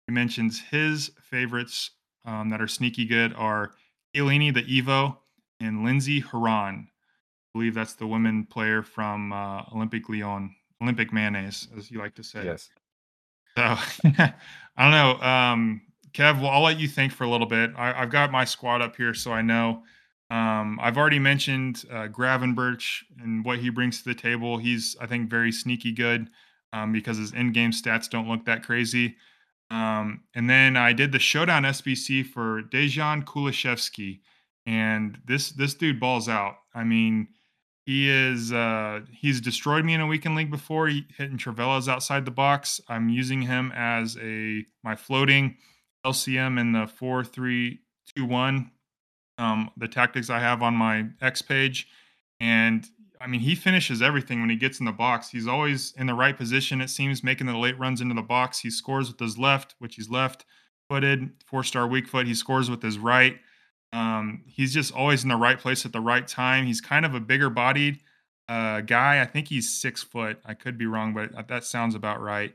[0.06, 1.90] He mentions his favorites
[2.24, 3.72] um, that are sneaky good are
[4.14, 5.18] Chiellini, the Evo,
[5.60, 6.88] and Lindsey Horan.
[6.88, 12.14] I believe that's the women player from uh, Olympic Lyon, Olympic mayonnaise, as you like
[12.16, 12.44] to say.
[12.44, 12.70] Yes.
[13.56, 13.62] So
[14.04, 14.32] I
[14.78, 15.20] don't know.
[15.26, 15.82] Um,
[16.14, 17.72] Kev, well, I'll let you think for a little bit.
[17.76, 19.82] I, have got my squad up here, so I know.
[20.30, 24.56] Um, I've already mentioned uh, Gravenberch and what he brings to the table.
[24.56, 26.30] He's, I think, very sneaky good
[26.72, 29.16] um, because his in-game stats don't look that crazy.
[29.70, 34.20] Um, and then I did the showdown SBC for Dejan Kulusevski,
[34.66, 36.56] and this this dude balls out.
[36.74, 37.28] I mean,
[37.86, 40.86] he is uh, he's destroyed me in a weekend league before.
[40.88, 42.80] He hitting Trivela's outside the box.
[42.88, 45.56] I'm using him as a my floating
[46.04, 47.80] LCM in the four three
[48.14, 48.70] two one.
[49.36, 51.88] Um, the tactics I have on my X page,
[52.40, 52.86] and
[53.20, 55.30] I mean he finishes everything when he gets in the box.
[55.30, 56.80] He's always in the right position.
[56.80, 58.60] It seems making the late runs into the box.
[58.60, 60.44] He scores with his left, which he's left
[60.88, 62.26] footed, four star weak foot.
[62.26, 63.38] He scores with his right.
[63.92, 66.66] Um, he's just always in the right place at the right time.
[66.66, 68.00] He's kind of a bigger bodied
[68.48, 69.20] uh, guy.
[69.20, 70.38] I think he's six foot.
[70.44, 72.54] I could be wrong, but that sounds about right.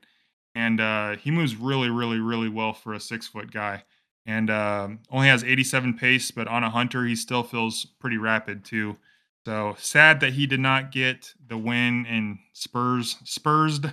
[0.56, 3.84] And uh, he moves really, really, really well for a six foot guy.
[4.26, 8.64] And uh, only has 87 pace, but on a hunter, he still feels pretty rapid
[8.64, 8.98] too.
[9.46, 13.86] So sad that he did not get the win in Spurs, Spursed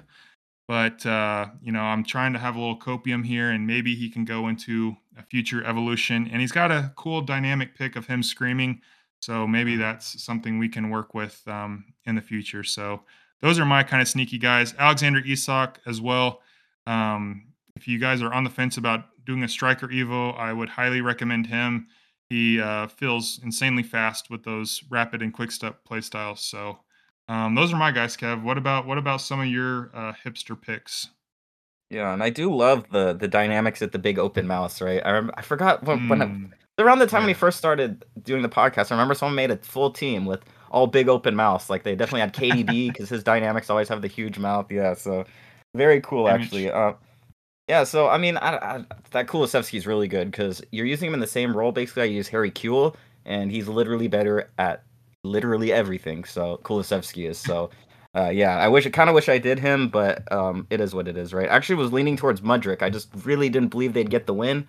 [0.69, 4.11] but uh, you know, I'm trying to have a little copium here, and maybe he
[4.11, 6.29] can go into a future evolution.
[6.31, 8.81] And he's got a cool dynamic pick of him screaming,
[9.21, 9.83] so maybe mm-hmm.
[9.83, 12.65] that's something we can work with um, in the future.
[12.65, 13.03] So
[13.41, 14.75] those are my kind of sneaky guys.
[14.79, 16.43] Alexander Isak as well.
[16.87, 20.69] Um, if you guys are on the fence about doing a striker evo, I would
[20.69, 21.89] highly recommend him.
[22.29, 26.41] He uh, feels insanely fast with those rapid and quick step play styles.
[26.41, 26.81] So
[27.29, 28.43] um, those are my guys, Kev.
[28.43, 31.09] What about what about some of your uh, hipster picks?
[31.91, 35.01] Yeah, and I do love the the dynamics at the big open mouse, right?
[35.05, 37.35] I remember, I forgot when, when I, Mm, around the time when yeah.
[37.35, 38.91] he first started doing the podcast.
[38.91, 41.71] I remember someone made a full team with all big open mouths.
[41.71, 44.71] Like they definitely had KDB because his dynamics always have the huge mouth.
[44.71, 45.25] Yeah, so
[45.77, 46.71] very cool actually.
[46.71, 46.95] Uh,
[47.69, 51.15] yeah, so I mean, I, I, that Kulusevski is really good because you're using him
[51.15, 51.73] in the same role.
[51.73, 54.85] Basically, I use Harry Kewell, and he's literally better at
[55.25, 56.25] literally everything.
[56.25, 57.71] So Kulusevski is so.
[58.15, 60.95] Uh, yeah, I wish, I kind of wish I did him, but um, it is
[60.95, 61.51] what it is, right?
[61.51, 62.81] Actually, was leaning towards Mudryk.
[62.81, 64.67] I just really didn't believe they'd get the win,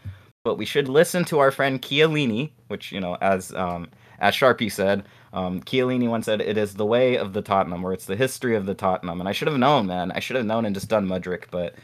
[0.48, 3.90] but we should listen to our friend Chiellini, which you know, as um,
[4.20, 7.92] as Sharpie said, um, Chiellini once said, "It is the way of the Tottenham, or
[7.92, 10.10] it's the history of the Tottenham." And I should have known, man.
[10.14, 11.76] I should have known and just done Mudryk, but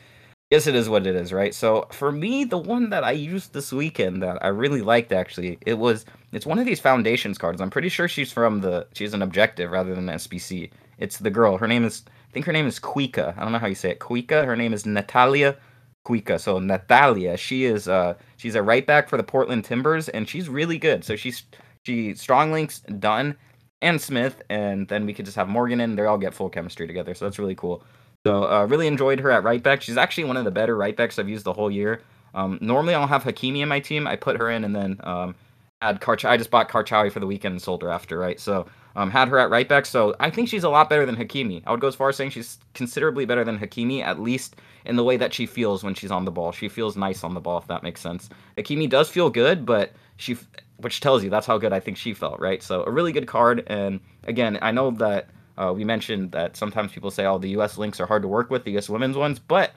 [0.49, 1.53] Yes, it is what it is, right?
[1.53, 5.57] So for me, the one that I used this weekend that I really liked actually,
[5.65, 7.59] it was it's one of these foundations cards.
[7.59, 10.69] I'm pretty sure she's from the she's an objective rather than an SBC.
[10.99, 11.57] It's the girl.
[11.57, 13.37] Her name is I think her name is Kuikka.
[13.37, 13.99] I don't know how you say it.
[13.99, 14.45] Kuikka.
[14.45, 15.57] Her name is Natalia
[16.05, 16.39] Kuikka.
[16.39, 20.49] So Natalia, she is uh she's a right back for the Portland Timbers and she's
[20.49, 21.03] really good.
[21.03, 21.43] So she's
[21.83, 23.35] she strong links done
[23.81, 25.95] and Smith and then we could just have Morgan in.
[25.95, 27.13] They all get full chemistry together.
[27.13, 27.83] So that's really cool.
[28.25, 29.81] So uh, really enjoyed her at right back.
[29.81, 32.01] She's actually one of the better right backs I've used the whole year.
[32.33, 34.07] Um, normally I'll have Hakimi in my team.
[34.07, 35.35] I put her in and then um,
[35.81, 36.27] had Karch.
[36.27, 38.39] I just bought Karchaoui for the weekend and sold her after, right?
[38.39, 39.85] So um, had her at right back.
[39.85, 41.61] So I think she's a lot better than Hakimi.
[41.65, 44.55] I would go as far as saying she's considerably better than Hakimi, at least
[44.85, 46.51] in the way that she feels when she's on the ball.
[46.51, 48.29] She feels nice on the ball, if that makes sense.
[48.57, 50.37] Hakimi does feel good, but she,
[50.77, 52.61] which tells you that's how good I think she felt, right?
[52.61, 53.63] So a really good card.
[53.67, 57.77] And again, I know that uh, we mentioned that sometimes people say, "Oh, the U.S.
[57.77, 58.89] links are hard to work with, the U.S.
[58.89, 59.71] women's ones," but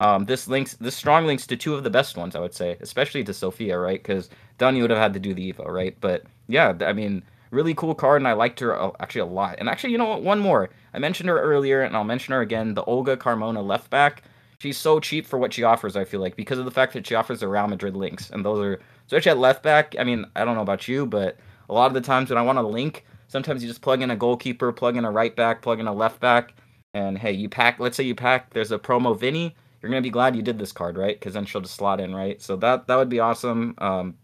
[0.00, 2.76] um, this links, this strong links to two of the best ones, I would say,
[2.80, 4.02] especially to Sophia, right?
[4.02, 5.96] Because Dunny would have had to do the Evo, right?
[6.00, 9.56] But yeah, I mean, really cool card, and I liked her actually a lot.
[9.58, 10.22] And actually, you know what?
[10.22, 10.70] One more.
[10.92, 12.74] I mentioned her earlier, and I'll mention her again.
[12.74, 14.24] The Olga Carmona left back.
[14.62, 15.96] She's so cheap for what she offers.
[15.96, 18.44] I feel like because of the fact that she offers the Real Madrid links, and
[18.44, 19.96] those are especially at left back.
[19.98, 21.36] I mean, I don't know about you, but
[21.68, 24.10] a lot of the times when I want a link, Sometimes you just plug in
[24.10, 26.52] a goalkeeper, plug in a right back, plug in a left back,
[26.92, 27.80] and hey, you pack.
[27.80, 28.52] Let's say you pack.
[28.52, 29.56] There's a promo Vinny.
[29.80, 31.18] You're gonna be glad you did this card, right?
[31.18, 32.42] Because then she'll just slot in, right?
[32.42, 33.74] So that that would be awesome.
[33.78, 34.18] Um,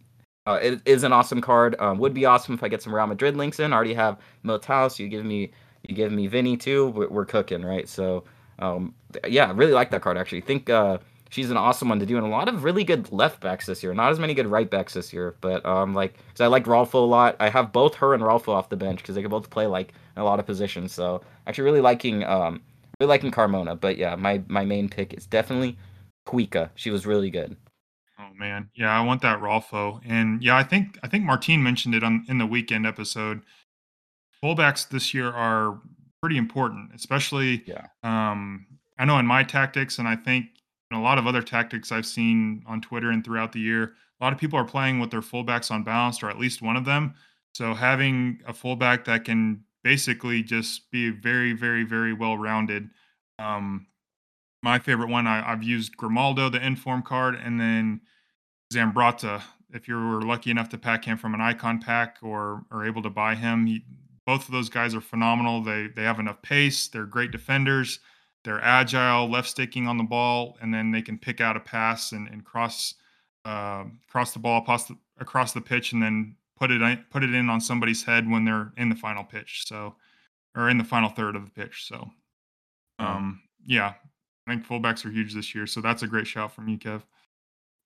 [0.47, 1.75] uh, it is an awesome card.
[1.79, 3.73] Um, would be awesome if I get some Real Madrid links in.
[3.73, 5.53] I already have Militao, so you give me
[5.89, 6.89] you give me Vinny too.
[6.89, 7.89] We're, we're cooking, right?
[7.89, 8.25] So
[8.59, 8.95] um,
[9.27, 10.43] yeah, I really like that card actually.
[10.43, 10.99] I Think uh,
[11.31, 13.83] she's an awesome one to do, and a lot of really good left backs this
[13.83, 13.95] year.
[13.95, 16.95] Not as many good right backs this year, but um, like because I like Rolfo
[16.95, 17.37] a lot.
[17.41, 19.93] I have both her and Rolfo off the bench because they can both play like
[20.17, 20.93] a lot of positions.
[20.93, 22.61] So actually, really liking um,
[23.01, 23.79] really liking Carmona.
[23.79, 25.77] But yeah, my my main pick is definitely
[26.27, 26.71] Kuikka.
[26.75, 27.57] She was really good.
[28.21, 31.95] Oh man, yeah, I want that Rolfo, and yeah, I think I think Martine mentioned
[31.95, 33.43] it on in the weekend episode.
[34.43, 35.81] Fullbacks this year are
[36.21, 37.63] pretty important, especially.
[37.67, 37.87] Yeah.
[38.03, 38.67] Um,
[38.99, 40.47] I know in my tactics, and I think
[40.91, 44.25] in a lot of other tactics I've seen on Twitter and throughout the year, a
[44.25, 46.85] lot of people are playing with their fullbacks on unbalanced, or at least one of
[46.85, 47.15] them.
[47.55, 52.91] So having a fullback that can basically just be very, very, very well rounded.
[53.39, 53.87] Um,
[54.63, 58.01] my favorite one, I, have used Grimaldo, the inform card, and then
[58.73, 59.43] Zambrotta.
[59.71, 63.03] If you were lucky enough to pack him from an icon pack or are able
[63.03, 63.85] to buy him, he,
[64.29, 65.63] both of those guys are phenomenal.
[65.63, 66.87] They they have enough pace.
[66.87, 68.01] They're great defenders.
[68.45, 72.13] They're agile, left sticking on the ball, and then they can pick out a pass
[72.13, 72.93] and, and cross
[73.47, 77.25] uh, cross the ball across the, across the pitch, and then put it in, put
[77.25, 79.65] it in on somebody's head when they're in the final pitch.
[79.67, 79.95] So,
[80.55, 81.87] or in the final third of the pitch.
[81.89, 82.11] So,
[82.99, 83.95] um, yeah,
[84.47, 85.67] I think fullbacks are huge this year.
[85.67, 87.01] So that's a great shout from you, Kev.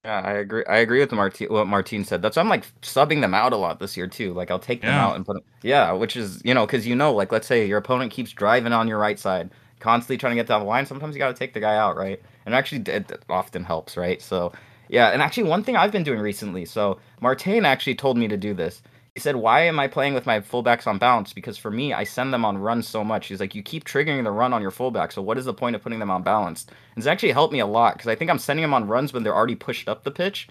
[0.05, 0.65] Yeah, I agree.
[0.67, 1.47] I agree with Martin.
[1.49, 2.21] What Martine said.
[2.21, 4.33] That's why I'm like subbing them out a lot this year too.
[4.33, 4.99] Like I'll take them Yeah.
[4.99, 5.43] out and put them.
[5.61, 8.73] Yeah, which is you know because you know like let's say your opponent keeps driving
[8.73, 10.85] on your right side, constantly trying to get down the line.
[10.85, 12.21] Sometimes you got to take the guy out, right?
[12.45, 14.21] And actually, it it often helps, right?
[14.21, 14.51] So
[14.89, 16.65] yeah, and actually one thing I've been doing recently.
[16.65, 18.81] So Martin actually told me to do this.
[19.15, 21.33] He said, "Why am I playing with my fullbacks on balance?
[21.33, 23.27] Because for me, I send them on runs so much.
[23.27, 25.11] He's like, you keep triggering the run on your fullback.
[25.11, 26.65] So what is the point of putting them on balance?
[26.65, 29.13] And it's actually helped me a lot because I think I'm sending them on runs
[29.13, 30.47] when they're already pushed up the pitch.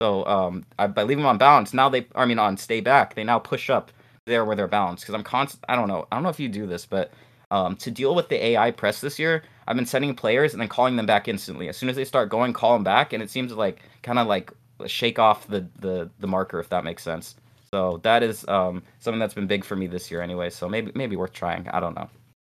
[0.00, 3.14] So um, I, by leaving them on balance, now they, I mean, on stay back,
[3.14, 3.90] they now push up
[4.26, 5.02] there where they're balanced.
[5.04, 5.64] Because I'm constant.
[5.68, 6.06] I don't know.
[6.12, 7.12] I don't know if you do this, but
[7.50, 10.68] um, to deal with the AI press this year, I've been sending players and then
[10.68, 11.68] calling them back instantly.
[11.68, 14.28] As soon as they start going, call them back, and it seems like kind of
[14.28, 14.52] like
[14.86, 17.34] shake off the the the marker if that makes sense.
[17.74, 20.48] So that is um, something that's been big for me this year, anyway.
[20.48, 21.66] So maybe maybe worth trying.
[21.70, 22.08] I don't know.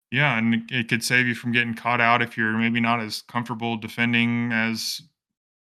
[0.09, 3.22] Yeah, and it- could save you from getting caught out if you're maybe not as
[3.22, 4.99] comfortable defending as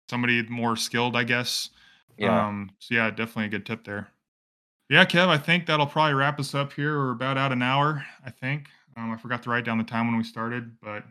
[0.09, 1.71] somebody more skilled, I guess.
[2.17, 2.47] Yeah.
[2.47, 4.07] Um, so yeah, definitely a good tip there.
[4.89, 6.97] Yeah, Kev, I think that'll probably wrap us up here.
[6.97, 8.69] We're about out an hour, I think.
[8.97, 11.03] Um, I forgot to write down the time when we started, but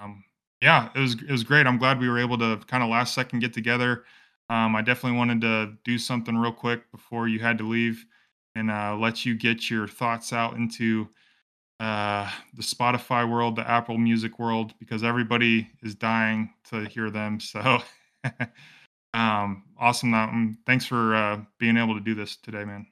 [0.00, 0.22] um,
[0.60, 1.66] yeah, it was it was great.
[1.66, 4.04] I'm glad we were able to kind of last second get together.
[4.50, 8.04] Um, I definitely wanted to do something real quick before you had to leave
[8.56, 11.08] and uh, let you get your thoughts out into
[11.78, 17.38] uh, the Spotify world, the Apple Music world, because everybody is dying to hear them.
[17.38, 17.78] So
[19.14, 20.12] um, awesome.
[20.12, 22.88] Um, thanks for uh, being able to do this today, man.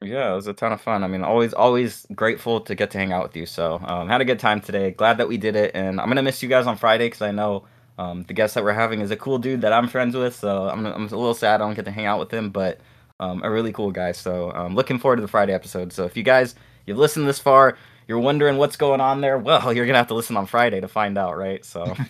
[0.00, 1.02] Yeah, it was a ton of fun.
[1.02, 3.46] I mean, always, always grateful to get to hang out with you.
[3.46, 4.92] So, um, had a good time today.
[4.92, 7.30] Glad that we did it, and I'm gonna miss you guys on Friday because I
[7.32, 7.64] know
[7.98, 10.34] um, the guest that we're having is a cool dude that I'm friends with.
[10.34, 12.80] So I'm, I'm a little sad I don't get to hang out with him, but
[13.20, 14.12] um, a really cool guy.
[14.12, 15.92] So, um, looking forward to the Friday episode.
[15.92, 16.54] So, if you guys
[16.86, 17.78] you've listened this far,
[18.08, 19.38] you're wondering what's going on there.
[19.38, 21.64] Well, you're gonna have to listen on Friday to find out, right?
[21.64, 21.94] So,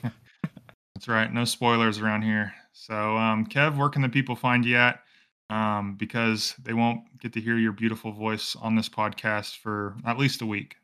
[0.95, 1.33] That's right.
[1.33, 2.55] No spoilers around here.
[2.73, 5.01] So, um, Kev, where can the people find you at?
[5.51, 10.19] Um, because they won't get to hear your beautiful voice on this podcast for at
[10.19, 10.77] least a week.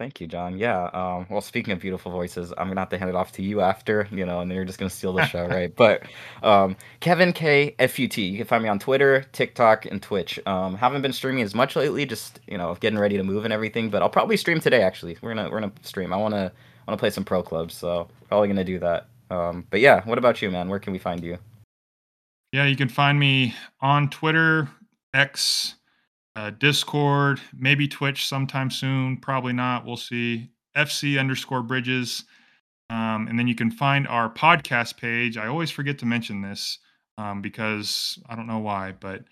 [0.00, 0.56] Thank you, John.
[0.56, 0.84] Yeah.
[0.94, 3.60] Um, well, speaking of beautiful voices, I'm gonna have to hand it off to you
[3.60, 5.76] after, you know, and then you're just gonna steal the show, right?
[5.76, 6.04] But
[6.42, 8.22] um, Kevin K F U T.
[8.22, 10.40] You can find me on Twitter, TikTok, and Twitch.
[10.46, 13.52] Um, haven't been streaming as much lately, just you know, getting ready to move and
[13.52, 13.90] everything.
[13.90, 14.82] But I'll probably stream today.
[14.82, 16.14] Actually, we're gonna we're gonna stream.
[16.14, 19.06] I wanna I wanna play some pro clubs, so probably gonna do that.
[19.30, 20.70] Um, but yeah, what about you, man?
[20.70, 21.36] Where can we find you?
[22.52, 24.66] yeah, you can find me on Twitter,
[25.12, 25.74] X,
[26.40, 29.18] uh, Discord, maybe Twitch sometime soon.
[29.18, 29.84] Probably not.
[29.84, 30.48] We'll see.
[30.74, 32.24] FC underscore Bridges.
[32.88, 35.36] Um, and then you can find our podcast page.
[35.36, 36.78] I always forget to mention this
[37.18, 39.24] um, because I don't know why, but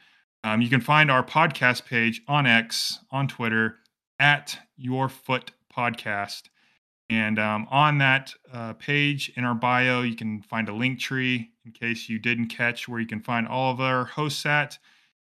[0.45, 3.77] um, you can find our podcast page on X, on Twitter,
[4.19, 6.43] at Your Foot Podcast.
[7.09, 11.53] And um, on that uh, page in our bio, you can find a link tree
[11.65, 14.79] in case you didn't catch where you can find all of our hosts at.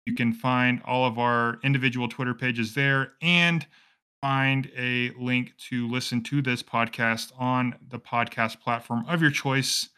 [0.05, 3.65] You can find all of our individual Twitter pages there and
[4.21, 9.89] find a link to listen to this podcast on the podcast platform of your choice.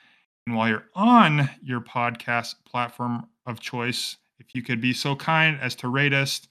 [0.46, 5.58] And while you're on your podcast platform of choice, if you could be so kind
[5.62, 6.42] as to rate us,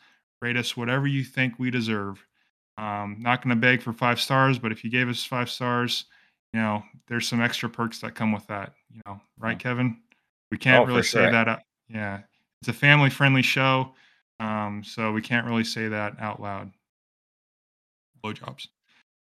[0.40, 2.24] rate us whatever you think we deserve.
[2.78, 6.06] Um, not going to beg for five stars, but if you gave us five stars,
[6.54, 8.72] you know, there's some extra perks that come with that.
[8.90, 9.98] You know, right, Kevin?
[10.50, 11.30] We can't Oh, really say sure.
[11.32, 11.48] that.
[11.48, 12.20] Out, yeah,
[12.62, 13.90] it's a family friendly show,
[14.38, 16.70] um, so we can't really say that out loud.
[18.24, 18.68] Blowjobs.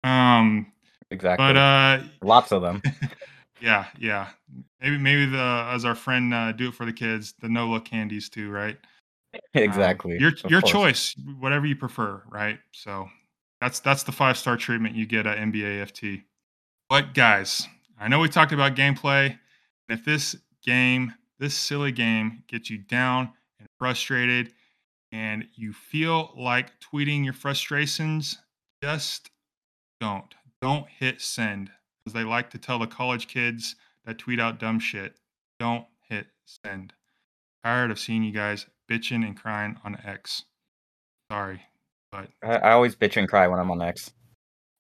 [0.05, 0.70] Um,
[1.11, 1.45] Exactly.
[1.45, 2.80] but uh, Lots of them.
[3.61, 4.28] yeah, yeah.
[4.80, 7.87] Maybe maybe the as our friend uh, do it for the kids, the no look
[7.87, 8.76] candies too, right?
[9.35, 10.16] Um, exactly.
[10.20, 10.70] your your course.
[10.70, 12.61] choice, whatever you prefer, right?
[12.70, 13.09] So
[13.61, 16.22] that's that's the five star treatment you get at NBA FT.
[16.89, 17.66] But guys,
[17.99, 19.37] I know we talked about gameplay.
[19.89, 24.53] If this game, this silly game gets you down and frustrated,
[25.12, 28.39] and you feel like tweeting your frustrations,
[28.82, 29.30] just
[30.01, 30.35] don't.
[30.61, 31.70] Don't hit send.
[32.07, 35.14] As they like to tell the college kids that tweet out dumb shit,
[35.59, 36.93] don't hit send.
[37.64, 40.45] Tired of seeing you guys bitching and crying on X.
[41.30, 41.62] Sorry,
[42.12, 44.12] but I, I always bitch and cry when I'm on X.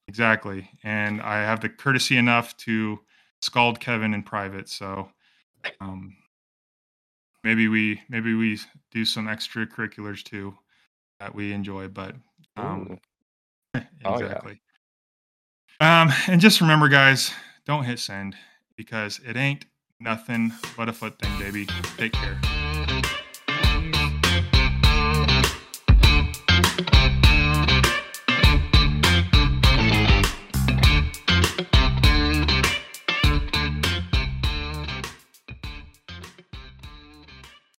[0.08, 0.68] exactly.
[0.82, 3.00] And I have the courtesy enough to
[3.40, 4.68] scald Kevin in private.
[4.68, 5.08] So
[5.80, 6.14] um,
[7.44, 8.58] maybe we maybe we
[8.90, 10.56] do some extracurriculars too
[11.20, 11.86] that we enjoy.
[11.88, 12.16] But
[12.56, 12.98] um,
[13.74, 13.80] Ooh.
[14.04, 14.26] Oh, yeah.
[14.26, 14.60] exactly.
[15.80, 17.32] Um, and just remember, guys,
[17.66, 18.36] don't hit send
[18.76, 19.66] because it ain't
[19.98, 21.66] nothing but a FUT thing, baby.
[21.96, 22.38] Take care.